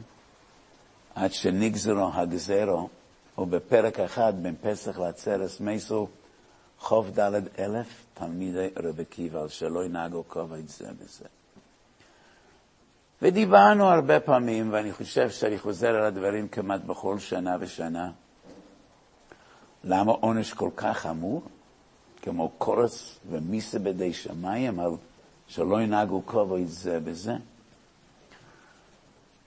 עד 1.15 1.33
שנגזרו 1.33 2.11
הגזרו, 2.15 2.89
ובפרק 3.39 4.01
אחד 4.01 4.33
בין 4.43 4.55
פסח 4.63 4.99
לעצרס 4.99 5.61
מסו 5.61 6.09
חוב 6.79 7.19
ד' 7.19 7.41
אלף 7.59 8.05
תלמידי 8.15 8.69
רבי 8.77 9.03
עקיבא, 9.03 9.49
שלא 9.49 9.85
ינהגו 9.85 10.25
כובד 10.29 10.69
זה 10.69 10.87
בזה. 11.03 11.40
ודיברנו 13.23 13.89
הרבה 13.89 14.21
פעמים, 14.21 14.73
ואני 14.73 14.93
חושב 14.93 15.31
שאני 15.31 15.59
חוזר 15.59 15.89
על 15.89 16.05
הדברים 16.05 16.49
כמעט 16.49 16.81
בכל 16.81 17.19
שנה 17.19 17.57
ושנה. 17.61 18.11
למה 19.85 20.13
עונש 20.13 20.53
כל 20.53 20.71
כך 20.77 20.99
חמור, 20.99 21.43
כמו 22.23 22.49
קורס 22.49 23.19
ומיסה 23.31 23.79
בידי 23.79 24.13
שמיים, 24.13 24.81
על 24.81 24.91
שלא 25.49 25.83
ינהגו 25.83 26.23
כובד 26.27 26.67
זה 26.67 27.01
בזה? 27.01 27.35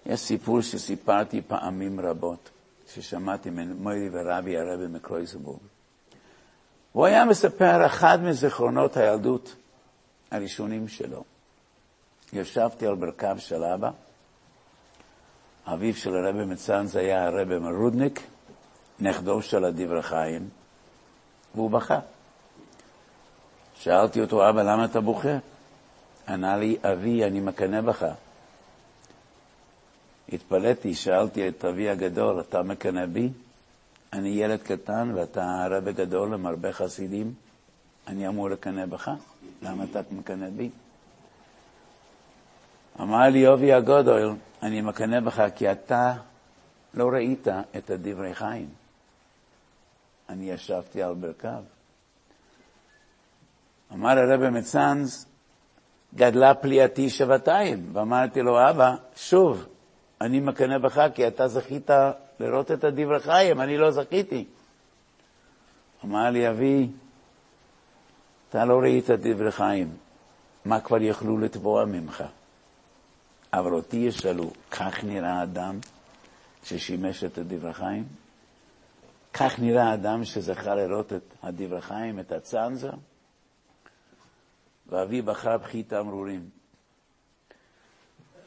יש 0.05 0.19
סיפור 0.19 0.61
שסיפרתי 0.61 1.41
פעמים 1.41 1.99
רבות, 1.99 2.49
ששמעתי 2.93 3.49
ממורי 3.49 4.09
ורבי 4.11 4.57
הרבי 4.57 4.87
מקרויזבורג. 4.87 5.59
הוא 6.91 7.05
היה 7.05 7.25
מספר 7.25 7.85
אחד 7.85 8.19
מזיכרונות 8.23 8.97
הילדות 8.97 9.55
הראשונים 10.31 10.87
שלו. 10.87 11.23
ישבתי 12.35 12.87
על 12.87 12.95
ברכיו 12.95 13.35
של 13.39 13.63
אבא, 13.63 13.89
אביו 15.67 15.95
של 15.95 16.15
הרבי 16.15 16.45
מצאנז 16.45 16.95
היה 16.95 17.27
הרבי 17.27 17.59
מרודניק, 17.59 18.19
נכדו 18.99 19.41
של 19.41 19.65
הדברי 19.65 20.01
חיים, 20.01 20.49
והוא 21.55 21.71
בכה. 21.71 21.99
שאלתי 23.75 24.21
אותו, 24.21 24.49
אבא, 24.49 24.61
למה 24.63 24.85
אתה 24.85 25.01
בוכה? 25.01 25.37
ענה 26.27 26.57
לי, 26.57 26.77
אבי, 26.83 27.23
אני 27.23 27.39
מקנא 27.39 27.81
בך. 27.81 28.05
התפלאתי, 30.33 30.93
שאלתי 30.93 31.47
את 31.47 31.65
אבי 31.65 31.89
הגדול, 31.89 32.39
אתה 32.39 32.63
מקנא 32.63 33.05
בי? 33.05 33.29
אני 34.13 34.29
ילד 34.29 34.61
קטן 34.61 35.11
ואתה 35.15 35.67
רבי 35.69 35.93
גדול 35.93 36.33
עם 36.33 36.45
הרבה 36.45 36.73
חסידים, 36.73 37.33
אני 38.07 38.27
אמור 38.27 38.49
לקנא 38.49 38.85
בך? 38.85 39.11
למה 39.61 39.83
אתה 39.83 39.99
מקנא 40.11 40.49
בי? 40.49 40.69
אמר 43.01 43.29
לי 43.29 43.47
אובי 43.47 43.73
הגדול, 43.73 44.35
אני 44.63 44.81
מקנא 44.81 45.19
בך 45.19 45.43
כי 45.55 45.71
אתה 45.71 46.13
לא 46.93 47.09
ראית 47.13 47.47
את 47.77 47.89
הדברי 47.89 48.33
חיים. 48.35 48.69
אני 50.29 50.51
ישבתי 50.51 51.03
על 51.03 51.13
ברכיו. 51.13 51.63
אמר 53.93 54.19
הרבי 54.19 54.49
מצאנז, 54.49 55.27
גדלה 56.15 56.53
פליאתי 56.53 57.09
שבעתיים, 57.09 57.89
ואמרתי 57.93 58.41
לו, 58.41 58.69
אבא, 58.69 58.95
שוב, 59.15 59.65
אני 60.21 60.39
מקנא 60.39 60.77
בך 60.77 61.01
כי 61.15 61.27
אתה 61.27 61.47
זכית 61.47 61.89
לראות 62.39 62.71
את 62.71 62.83
הדברי 62.83 63.19
חיים, 63.19 63.61
אני 63.61 63.77
לא 63.77 63.91
זכיתי. 63.91 64.45
אמר 66.05 66.29
לי, 66.29 66.49
אבי, 66.49 66.89
אתה 68.49 68.65
לא 68.65 68.79
ראית 68.79 69.11
את 69.11 69.19
דברי 69.19 69.51
חיים, 69.51 69.95
מה 70.65 70.79
כבר 70.79 71.01
יכלו 71.01 71.37
לתבוע 71.37 71.85
ממך? 71.85 72.23
אבל 73.53 73.73
אותי 73.73 73.97
ישאלו, 73.97 74.51
כך 74.71 75.03
נראה 75.03 75.43
אדם 75.43 75.79
ששימש 76.63 77.23
את 77.23 77.37
הדברי 77.37 77.73
חיים? 77.73 78.03
כך 79.33 79.59
נראה 79.59 79.93
אדם 79.93 80.25
שזכה 80.25 80.75
לראות 80.75 81.13
את 81.13 81.33
הדברי 81.43 81.81
חיים, 81.81 82.19
את 82.19 82.31
הצאנזה? 82.31 82.89
ואבי 84.87 85.21
בחר 85.21 85.57
בכי 85.57 85.83
תמרורים. 85.83 86.49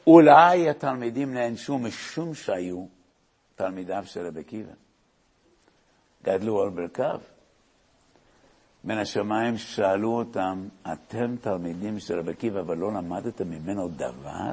אולי 0.07 0.69
התלמידים 0.69 1.33
נענשו 1.33 1.77
משום 1.77 2.33
שהיו 2.33 2.85
תלמידיו 3.55 4.03
של 4.05 4.27
רבי 4.27 4.39
עקיבא. 4.39 4.71
גדלו 6.23 6.61
על 6.61 6.69
ברכיו. 6.69 7.19
מן 8.83 8.97
השמיים 8.97 9.57
שאלו 9.57 10.17
אותם, 10.17 10.67
אתם 10.93 11.35
תלמידים 11.41 11.99
של 11.99 12.19
רבי 12.19 12.31
עקיבא 12.31 12.61
ולא 12.67 12.93
למדתם 12.93 13.49
ממנו 13.49 13.87
דבר? 13.87 14.51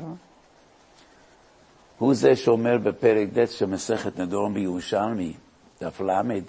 הוא 1.98 2.14
זה 2.14 2.36
שאומר 2.36 2.78
בפרק 2.78 3.28
ד' 3.38 3.46
של 3.46 3.66
מסכת 3.66 4.18
נדורם 4.18 4.54
בירושלמי, 4.54 5.32
דף 5.80 6.00
ל', 6.00 6.40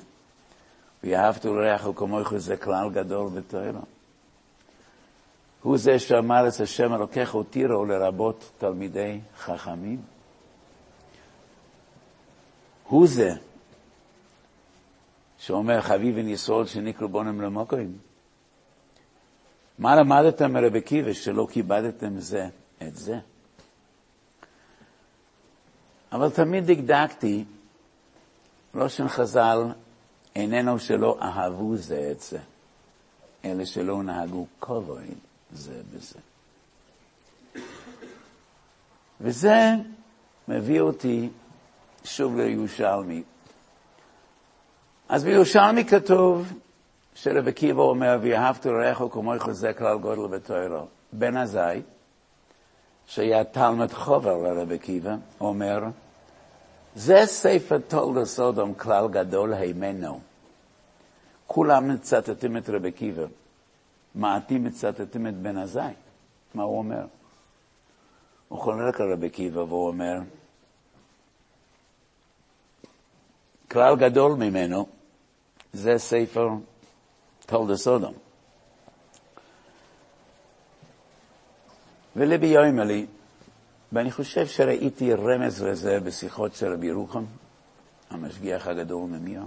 ואהבת 1.04 1.46
לרעך 1.46 1.88
וכמוך 1.88 2.38
זה 2.38 2.58
כלל 2.58 2.90
גדול 2.94 3.30
בתוירו. 3.30 3.80
הוא 5.62 5.78
זה 5.78 6.00
שאמר 6.00 6.48
את 6.48 6.60
השם 6.60 6.94
אלוקיך 6.94 7.34
הותירו 7.34 7.86
לרבות 7.86 8.52
תלמידי 8.58 9.20
חכמים. 9.38 10.02
הוא 12.88 13.08
זה 13.08 13.32
שאומר 15.38 15.82
חביב 15.82 16.16
וניסוד 16.18 16.68
שנקראו 16.68 17.10
בונם 17.10 17.42
למוקרים. 17.42 17.98
מה 19.80 19.96
למדתם 19.96 20.54
מרבי 20.54 20.78
עקיבא 20.80 21.14
שלא 21.14 21.48
כיבדתם 21.52 22.20
זה 22.20 22.48
את 22.88 22.96
זה? 22.96 23.20
אבל 26.16 26.30
תמיד 26.30 26.72
דקדקתי, 26.72 27.44
ראשון 28.76 29.08
חז"ל 29.08 29.58
איננו 30.36 30.80
שלא 30.80 31.18
אהבו 31.22 31.76
זה 31.76 32.10
את 32.12 32.20
זה, 32.20 32.40
אלא 33.46 33.66
שלא 33.66 34.04
נהגו 34.04 34.46
כבוד 34.62 35.00
זה 35.54 35.82
בזה. 35.94 36.20
וזה 39.22 39.60
מביא 40.48 40.82
אותי 40.82 41.30
שוב 42.04 42.38
לירושלמי. 42.38 43.24
אז 45.10 45.24
בירושלמי 45.24 45.86
כתוב 45.86 46.54
שרבי 47.16 47.50
עקיבא 47.50 47.82
אומר, 47.82 48.18
ואהבת 48.22 48.66
לרעך 48.66 49.02
וכמוך 49.02 49.52
זה 49.52 49.74
כלל 49.74 49.98
גודל 49.98 50.38
בתוירו. 50.38 50.88
בן 51.14 51.38
עזאי, 51.38 51.82
שהיה 53.06 53.44
תלמד 53.44 53.94
חובר 53.94 54.38
לרבי 54.38 54.76
עקיבא, 54.76 55.16
אומר, 55.42 55.84
זה 56.96 57.26
ספר 57.26 57.78
תולדות 57.78 58.28
סודום, 58.28 58.74
כלל 58.74 59.08
גדול 59.08 59.54
הימנו. 59.54 60.20
כולם 61.48 61.94
מצטטים 61.94 62.58
את 62.58 62.70
רבי 62.70 62.88
עקיבא, 62.88 63.26
מעטים 64.16 64.64
מצטטים 64.64 65.28
את 65.28 65.34
בן 65.34 65.58
עזאי. 65.58 65.94
מה 66.54 66.64
הוא 66.64 66.78
אומר? 66.78 67.06
הוא 68.48 68.60
חולק 68.60 69.02
על 69.02 69.14
רבי 69.14 69.28
עקיבא 69.28 69.60
והוא 69.60 69.88
אומר, 69.88 70.20
כלל 73.72 73.96
גדול 73.96 74.32
ממנו 74.32 74.88
זה 75.74 75.98
ספר 75.98 76.50
תולדות 77.46 77.78
סודום. 77.78 78.14
ולבי 82.16 82.48
יוימלי, 82.48 83.06
ואני 83.92 84.12
חושב 84.12 84.48
שראיתי 84.48 85.14
רמז 85.14 85.64
לזה 85.64 86.00
בשיחות 86.00 86.56
של 86.56 86.74
רבי 86.74 86.88
ירוחם, 86.88 87.24
המשגיח 88.10 88.68
הגדול 88.68 89.10
ממיר. 89.10 89.42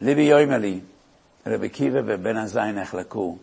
ליבי 0.00 0.22
יוימלי, 0.22 0.80
רבי 1.46 1.68
קיבה 1.68 2.00
ובן 2.06 2.36
עזאי 2.36 2.72
נחלקו. 2.72 3.38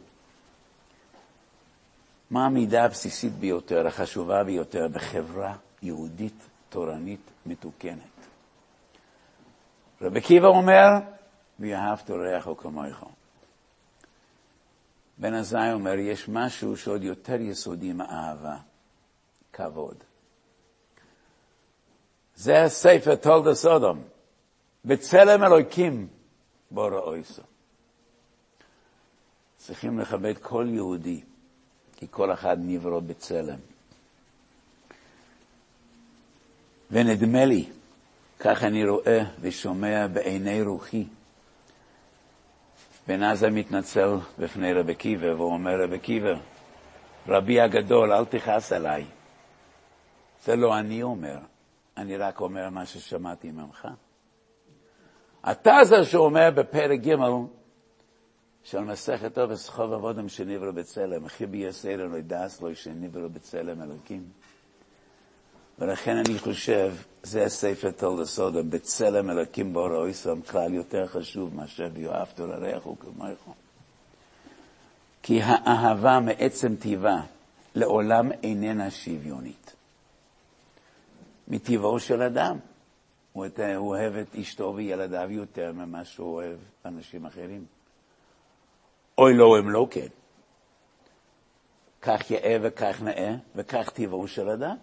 מה 2.32 2.46
המידה 2.46 2.86
הבסיסית 2.86 3.34
ביותר, 3.34 3.88
החשובה 3.88 4.44
ביותר 4.44 4.88
בחברה 4.88 5.56
יהודית 5.82 6.48
תורנית 6.70 7.32
מתוקנת? 7.46 7.98
רבי 10.02 10.22
קיבה 10.22 10.48
אומר, 10.48 10.90
ואהבת 11.60 12.12
רעך 12.12 12.48
כמוך. 12.58 13.04
בן 15.18 15.34
עזאי 15.34 15.74
אומר, 15.74 15.94
יש 15.94 16.30
משהו 16.30 16.78
שעוד 16.78 17.04
יותר 17.04 17.42
יסודי 17.42 17.94
מאהבה, 17.94 18.58
כבוד. 19.54 19.96
זה 22.36 22.64
הספר 22.64 23.16
תולדות 23.16 23.58
סודום, 23.58 24.04
בצלם 24.86 25.44
אלוקים 25.44 26.08
בורא 26.72 27.00
אויסו. 27.00 27.42
צריכים 29.58 30.00
לכבד 30.00 30.38
כל 30.38 30.68
יהודי, 30.70 31.22
כי 31.96 32.08
כל 32.12 32.34
אחד 32.34 32.58
נברא 32.60 33.00
בצלם. 33.00 33.60
ונדמה 36.92 37.46
לי, 37.46 37.70
כך 38.40 38.64
אני 38.64 38.86
רואה 38.86 39.24
ושומע 39.42 40.08
בעיני 40.08 40.62
רוחי, 40.62 41.06
בן 43.08 43.24
עזה 43.24 43.50
מתנצל 43.50 44.10
בפני 44.40 44.74
רבי 44.74 44.92
עקיבא, 44.92 45.28
והוא 45.28 45.54
אומר, 45.54 45.84
רבי 45.84 45.96
עקיבא, 45.96 46.34
רבי 47.28 47.62
הגדול, 47.62 48.14
אל 48.14 48.26
תכעס 48.26 48.72
עליי. 48.72 49.06
זה 50.44 50.56
לא 50.56 50.80
אני 50.80 51.04
אומר, 51.04 51.38
אני 51.98 52.18
רק 52.18 52.42
אומר 52.42 52.70
מה 52.70 52.86
ששמעתי 52.86 53.52
ממך. 53.52 53.88
אתה 55.52 55.78
זה 55.84 56.04
שאומר 56.04 56.52
בפרק 56.52 57.00
ג' 57.00 57.16
של 58.64 58.80
מסכת 58.80 59.34
טוב 59.34 59.52
וסחוב 59.52 59.94
עבודם 59.94 60.30
שנברא 60.30 60.72
בצלם, 60.72 61.26
אחי 61.26 61.46
בייסר 61.46 61.96
לא 61.96 62.18
ידעס 62.18 62.62
לו 62.62 62.76
שנברא 62.76 63.28
בצלם 63.28 63.82
אלוקים. 63.82 64.24
ולכן 65.80 66.18
אני 66.18 66.40
חושב, 66.40 66.96
זה 67.24 67.44
הספר 67.44 67.92
תולדות 67.92 68.28
סודום, 68.28 68.70
בצלם 68.70 69.30
אלוקים 69.30 69.74
בורא 69.74 69.96
אויסום, 69.96 70.42
כלל 70.42 70.74
יותר 70.74 71.08
חשוב 71.08 71.56
מאשר 71.56 71.90
ויואבת 71.94 72.40
לרעך 72.40 72.88
וכמוך. 72.88 73.56
כי 75.24 75.42
האהבה 75.42 76.20
מעצם 76.20 76.76
טיבה 76.76 77.22
לעולם 77.76 78.32
איננה 78.32 78.92
שוויונית. 78.92 79.76
מטבעו 81.48 82.00
של 82.00 82.22
אדם. 82.22 82.58
הוא 83.34 83.48
אוהב 83.76 84.16
את 84.16 84.36
אשתו 84.36 84.74
וילדיו 84.76 85.32
יותר 85.32 85.72
ממה 85.72 86.06
שהוא 86.06 86.34
אוהב 86.34 86.58
אנשים 86.86 87.26
אחרים. 87.26 87.66
אוי 89.18 89.34
לא, 89.34 89.58
הם 89.58 89.70
לא 89.70 89.88
כן. 89.92 90.08
כך 92.02 92.32
יאה 92.32 92.58
וכך 92.62 93.02
נאה, 93.02 93.36
וכך 93.56 93.90
טבעו 93.90 94.28
של 94.28 94.50
אדם. 94.50 94.76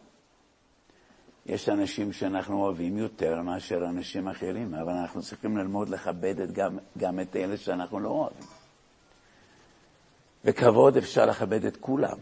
יש 1.51 1.69
אנשים 1.69 2.13
שאנחנו 2.13 2.63
אוהבים 2.63 2.99
יותר 2.99 3.43
מאשר 3.43 3.85
אנשים 3.89 4.29
אחרים, 4.29 4.75
אבל 4.75 4.93
אנחנו 4.93 5.23
צריכים 5.23 5.57
ללמוד 5.57 5.89
לכבד 5.89 6.41
את 6.41 6.53
גם, 6.53 6.79
גם 6.99 7.21
את 7.21 7.37
אלה 7.37 7.57
שאנחנו 7.57 8.01
לא 8.01 8.09
אוהבים. 8.09 8.47
בכבוד 10.45 10.97
אפשר 10.97 11.27
לכבד 11.27 11.65
את 11.65 11.77
כולם. 11.77 12.19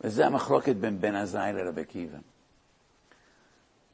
וזה 0.00 0.26
המחלוקת 0.26 0.76
בין 0.76 1.00
בן 1.00 1.14
עזאי 1.14 1.52
לרבי 1.52 1.80
עקיבא. 1.80 2.18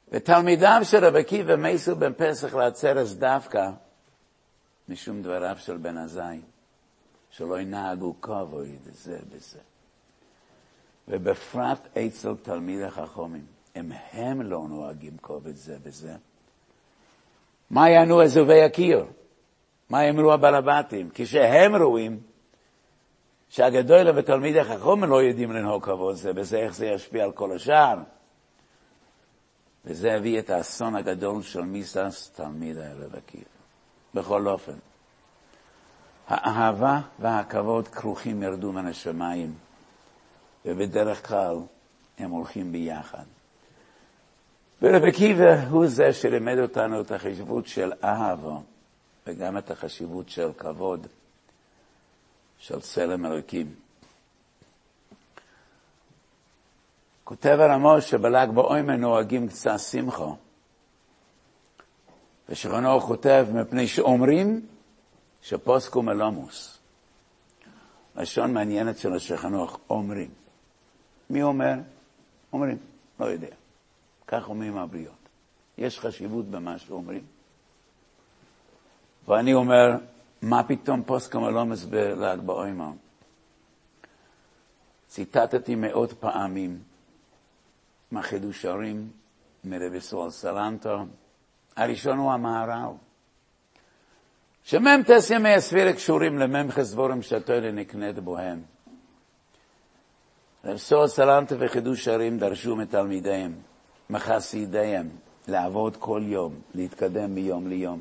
ותלמידיו 0.09 0.81
של 0.83 1.05
רבי 1.05 1.21
עקיבא 1.21 1.57
מסו 1.57 1.97
בן 1.97 2.13
פסח 2.13 2.55
לעצרס 2.55 3.13
דווקא 3.13 3.71
משום 4.89 5.23
דבריו 5.23 5.57
של 5.59 5.77
בן 5.77 5.99
עזאי, 5.99 6.41
שלא 7.31 7.61
ינהגו 7.61 8.21
כבוד 8.21 8.67
זה 8.93 9.19
בזה. 9.33 9.76
ובפרט 11.09 11.97
אצל 11.99 12.35
תלמיד 12.43 12.83
החכמים, 12.83 13.45
אם 13.77 13.93
הם 14.13 14.43
לא 14.43 14.65
נוהגים 14.69 15.17
כובד 15.21 15.55
זה 15.55 15.77
בזה, 15.83 16.15
מה 17.71 17.91
יענו 17.91 18.21
עזובי 18.21 18.63
הקיר? 18.63 19.05
מה 19.91 20.05
יאמרו 20.05 20.33
הבלבטים? 20.33 21.11
כשהם 21.15 21.77
רואים 21.77 22.21
שהגדול 23.49 24.19
ותלמיד 24.19 24.57
החכמים 24.57 25.05
לא 25.05 25.23
יודעים 25.23 25.53
לנהוג 25.53 25.85
כבוד 25.85 26.15
זה 26.15 26.33
בזה, 26.33 26.57
איך 26.57 26.75
זה 26.75 26.87
ישפיע 26.87 27.25
על 27.25 27.33
כל 27.33 27.53
השאר? 27.53 27.99
וזה 29.85 30.15
הביא 30.15 30.39
את 30.39 30.51
האסון 30.51 30.97
הגדול 30.97 31.43
של 31.43 31.61
מיסס, 31.61 32.31
תלמיד 32.35 32.79
הערב 32.79 33.15
עקיבא. 33.15 33.45
בכל 34.15 34.49
אופן, 34.49 34.73
האהבה 36.29 37.01
והכבוד 37.19 37.89
כרוכים 37.89 38.43
ירדו 38.43 38.73
מן 38.73 38.87
השמיים. 38.87 39.55
ובדרך 40.67 41.29
כלל 41.29 41.57
הם 42.19 42.31
הולכים 42.31 42.73
ביחד. 42.73 43.25
ורבי 44.83 45.09
עקיבא 45.09 45.69
הוא 45.71 45.87
זה 45.87 46.13
שלימד 46.13 46.59
אותנו 46.59 47.01
את 47.01 47.11
החשיבות 47.11 47.67
של 47.67 47.93
אהבה 48.05 48.59
וגם 49.27 49.59
את 49.59 49.71
החשיבות 49.71 50.29
של 50.29 50.53
כבוד, 50.59 51.07
של 52.59 52.81
צלם 52.81 53.27
אלוקים. 53.27 53.75
כותב 57.25 57.59
הרמוש 57.61 58.11
שבל"ג 58.11 58.49
בעומר 58.55 58.97
נוהגים 58.97 59.49
קצת 59.49 59.79
שמחה, 59.79 60.31
ושכנו 62.49 63.01
כותב 63.01 63.47
מפני 63.53 63.87
שאומרים 63.87 64.67
שפוסקו 65.43 66.03
מלומוס. 66.03 66.79
לשון 68.17 68.55
מעניינת 68.55 68.99
של 68.99 69.13
השכנוך, 69.13 69.79
אומרים. 69.91 70.46
מי 71.31 71.43
אומר? 71.43 71.75
אומרים, 72.53 72.79
לא 73.21 73.25
יודע. 73.27 73.55
כך 74.27 74.49
אומרים 74.49 74.77
הבריות. 74.77 75.29
יש 75.79 76.01
חשיבות 76.01 76.47
במה 76.47 76.79
שאומרים. 76.79 77.25
ואני 79.29 79.55
אומר, 79.55 79.91
מה 80.43 80.63
פתאום 80.63 81.03
פוסקם 81.03 81.45
הלומס 81.45 81.85
בל"ג 81.85 82.39
בעומר? 82.41 82.91
ציטטתי 85.09 85.75
מאות 85.75 86.13
פעמים 86.13 86.79
מהחידוש 88.11 88.65
הרים 88.65 89.11
מרבי 89.65 90.01
סואל 90.01 90.31
סלנטו. 90.31 90.99
הראשון 91.77 92.19
הוא 92.19 92.33
המהר"ל. 92.33 92.93
שמ"ם 94.63 95.01
טס 95.07 95.31
ימי 95.31 95.55
הספירה 95.55 95.93
קשורים 95.93 96.39
למ"ם 96.39 96.71
חסבורם 96.71 97.23
שהתוירה 97.23 97.73
נקנית 97.73 98.19
בוהם. 98.19 98.63
רב 100.67 100.77
סור 100.77 101.09
סלנטה 101.09 101.55
וחידוש 101.59 102.09
הרים 102.09 102.39
דרשו 102.39 102.77
מתלמידיהם, 102.77 103.55
מחסידיהם, 104.11 105.09
לעבוד 105.49 105.97
כל 105.97 106.23
יום, 106.25 106.55
להתקדם 106.75 107.35
מיום 107.35 107.69
ליום, 107.69 108.01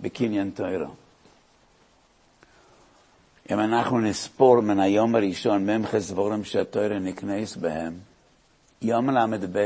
בקניין 0.00 0.50
תוירה. 0.50 0.88
אם 3.50 3.60
אנחנו 3.60 4.00
נספור 4.00 4.60
מן 4.60 4.80
היום 4.80 5.14
הראשון, 5.14 5.70
מ"ם 5.70 5.86
חסבורם 5.86 6.44
שהתוירה 6.44 6.98
נקנס 6.98 7.56
בהם, 7.56 7.94
יום 8.82 9.10
ל"ב 9.10 9.58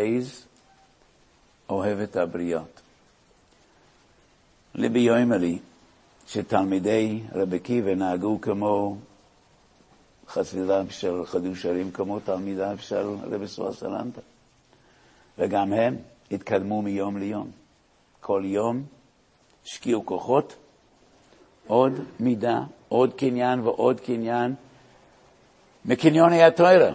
אוהב 1.68 1.98
את 1.98 2.16
הבריות. 2.16 2.80
ליבי 4.74 5.00
יאמר 5.00 5.40
שתלמידי 6.26 7.20
רבי 7.32 7.56
עקיבא 7.56 7.94
נהגו 7.94 8.40
כמו 8.40 8.96
חסידיו 10.28 10.86
של 10.90 11.26
חידוש 11.26 11.66
הרים 11.66 11.90
כמו 11.90 12.20
תלמידיו 12.20 12.76
של 12.80 13.06
רבי 13.30 13.48
סואר 13.48 13.72
סלנטה. 13.72 14.20
וגם 15.38 15.72
הם 15.72 15.96
התקדמו 16.30 16.82
מיום 16.82 17.16
ליום. 17.16 17.50
כל 18.20 18.42
יום 18.44 18.82
השקיעו 19.64 20.06
כוחות, 20.06 20.56
עוד 21.66 21.92
מידה, 22.20 22.60
עוד 22.88 23.14
קניין 23.14 23.60
ועוד 23.60 24.00
קניין 24.00 24.54
מקניוני 25.84 26.42
התוירה, 26.42 26.92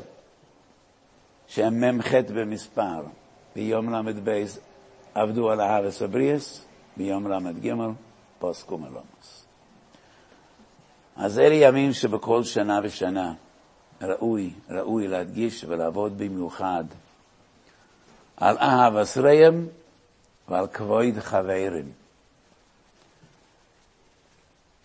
שהם 1.48 1.98
מ"ח 1.98 2.14
במספר. 2.16 3.04
ביום 3.56 3.94
ל"ב 3.94 4.46
עבדו 5.14 5.52
על 5.52 5.60
הארץ 5.60 6.02
הבריאס, 6.02 6.66
ביום 6.98 7.28
ל"ג 7.28 7.74
פוסקו 8.40 8.78
מלומוס. 8.78 9.46
אז 11.16 11.40
אלה 11.40 11.56
ימים 11.56 11.94
שבכל 11.94 12.44
שנה 12.44 12.80
ושנה 12.84 13.34
ראוי, 14.02 14.54
ראוי 14.70 15.08
להדגיש 15.08 15.64
ולעבוד 15.68 16.18
במיוחד 16.18 16.84
על 18.38 18.58
אהב 18.58 18.96
אסריהם 18.96 19.68
ועל 20.50 20.68
כבוד 20.68 21.20
חברים. 21.20 21.92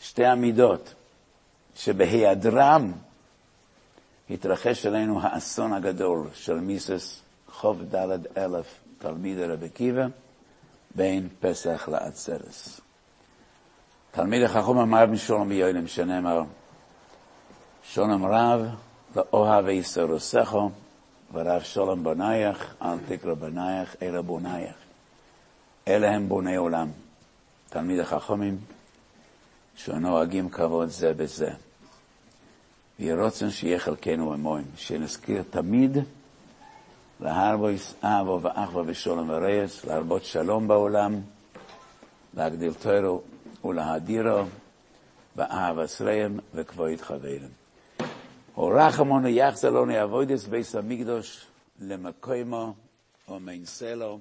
שתי 0.01 0.25
המידות 0.25 0.95
שבהיעדרם 1.75 2.93
התרחש 4.31 4.87
עלינו 4.87 5.21
האסון 5.23 5.73
הגדול 5.73 6.29
של 6.35 6.55
מיסס 6.55 7.21
חוב 7.49 7.95
ד' 7.95 8.39
אלף 8.39 8.81
תלמיד 8.99 9.39
רבי 9.39 9.67
עקיבא 9.67 10.07
בין 10.95 11.29
פסח 11.41 11.89
לעצרס. 11.89 12.81
תלמיד 14.17 14.43
החכום 14.43 14.79
אמר 14.79 15.07
משולם 15.07 15.49
ביולם 15.49 15.87
שנאמר, 15.87 16.43
שולם 17.83 18.27
רב 18.27 18.61
לאוהב 19.17 19.69
יסרוסךו 19.69 20.71
ורב 21.33 21.63
שולם 21.63 22.05
בנייך, 22.05 22.75
אל 22.83 22.99
תקרא 23.09 23.35
בנייך, 23.35 23.97
אלא 24.03 24.21
בונייך. 24.21 24.75
אלה 25.89 26.11
הם 26.11 26.29
בוני 26.29 26.57
עולם. 26.57 26.89
תלמיד 27.69 28.01
החכמים 28.01 28.59
שנוהגים 29.77 30.49
כבוד 30.49 30.89
זה 30.89 31.15
בזה. 31.15 31.51
ויהי 33.01 33.13
רוצן 33.13 33.51
שיהיה 33.51 33.79
חלקנו 33.79 34.33
עמוים, 34.33 34.65
שנזכיר 34.77 35.43
תמיד 35.51 35.99
להרבויס 37.21 37.95
אבו 38.03 38.41
ואחווה 38.43 38.83
ושולם 38.87 39.31
ורייס, 39.31 39.85
להרבות 39.85 40.25
שלום 40.25 40.69
בעולם, 40.69 41.21
להגדיל 42.35 42.73
תוירו 42.75 43.23
ולהדירו, 43.67 44.45
באהב 45.37 45.79
אסריהם 45.79 46.39
וכבוד 46.55 47.01
חברים. 47.01 47.49
ורחמונו 48.59 49.29
יחזלונו 49.29 50.03
אבוידס 50.05 50.47
ביס 50.47 50.75
המקדוש 50.75 51.47
למקוימו 51.81 52.75
ומיינסלו, 53.29 54.21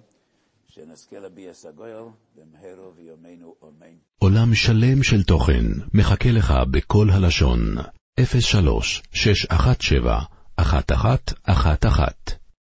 שנזכה 0.68 1.20
לביאס 1.20 1.66
הגויר 1.66 2.06
במהרו 2.36 2.94
ויומנו 2.96 3.56
אמן. 3.64 3.96
עולם 4.20 4.54
שלם 4.54 5.04
של 5.04 5.24
תוכן 5.24 5.66
מחכה 5.94 6.32
לך 6.32 6.54
בכל 6.72 7.08
הלשון, 7.10 7.60
03 8.40 9.04
617 9.14 10.20
1111 10.60 12.45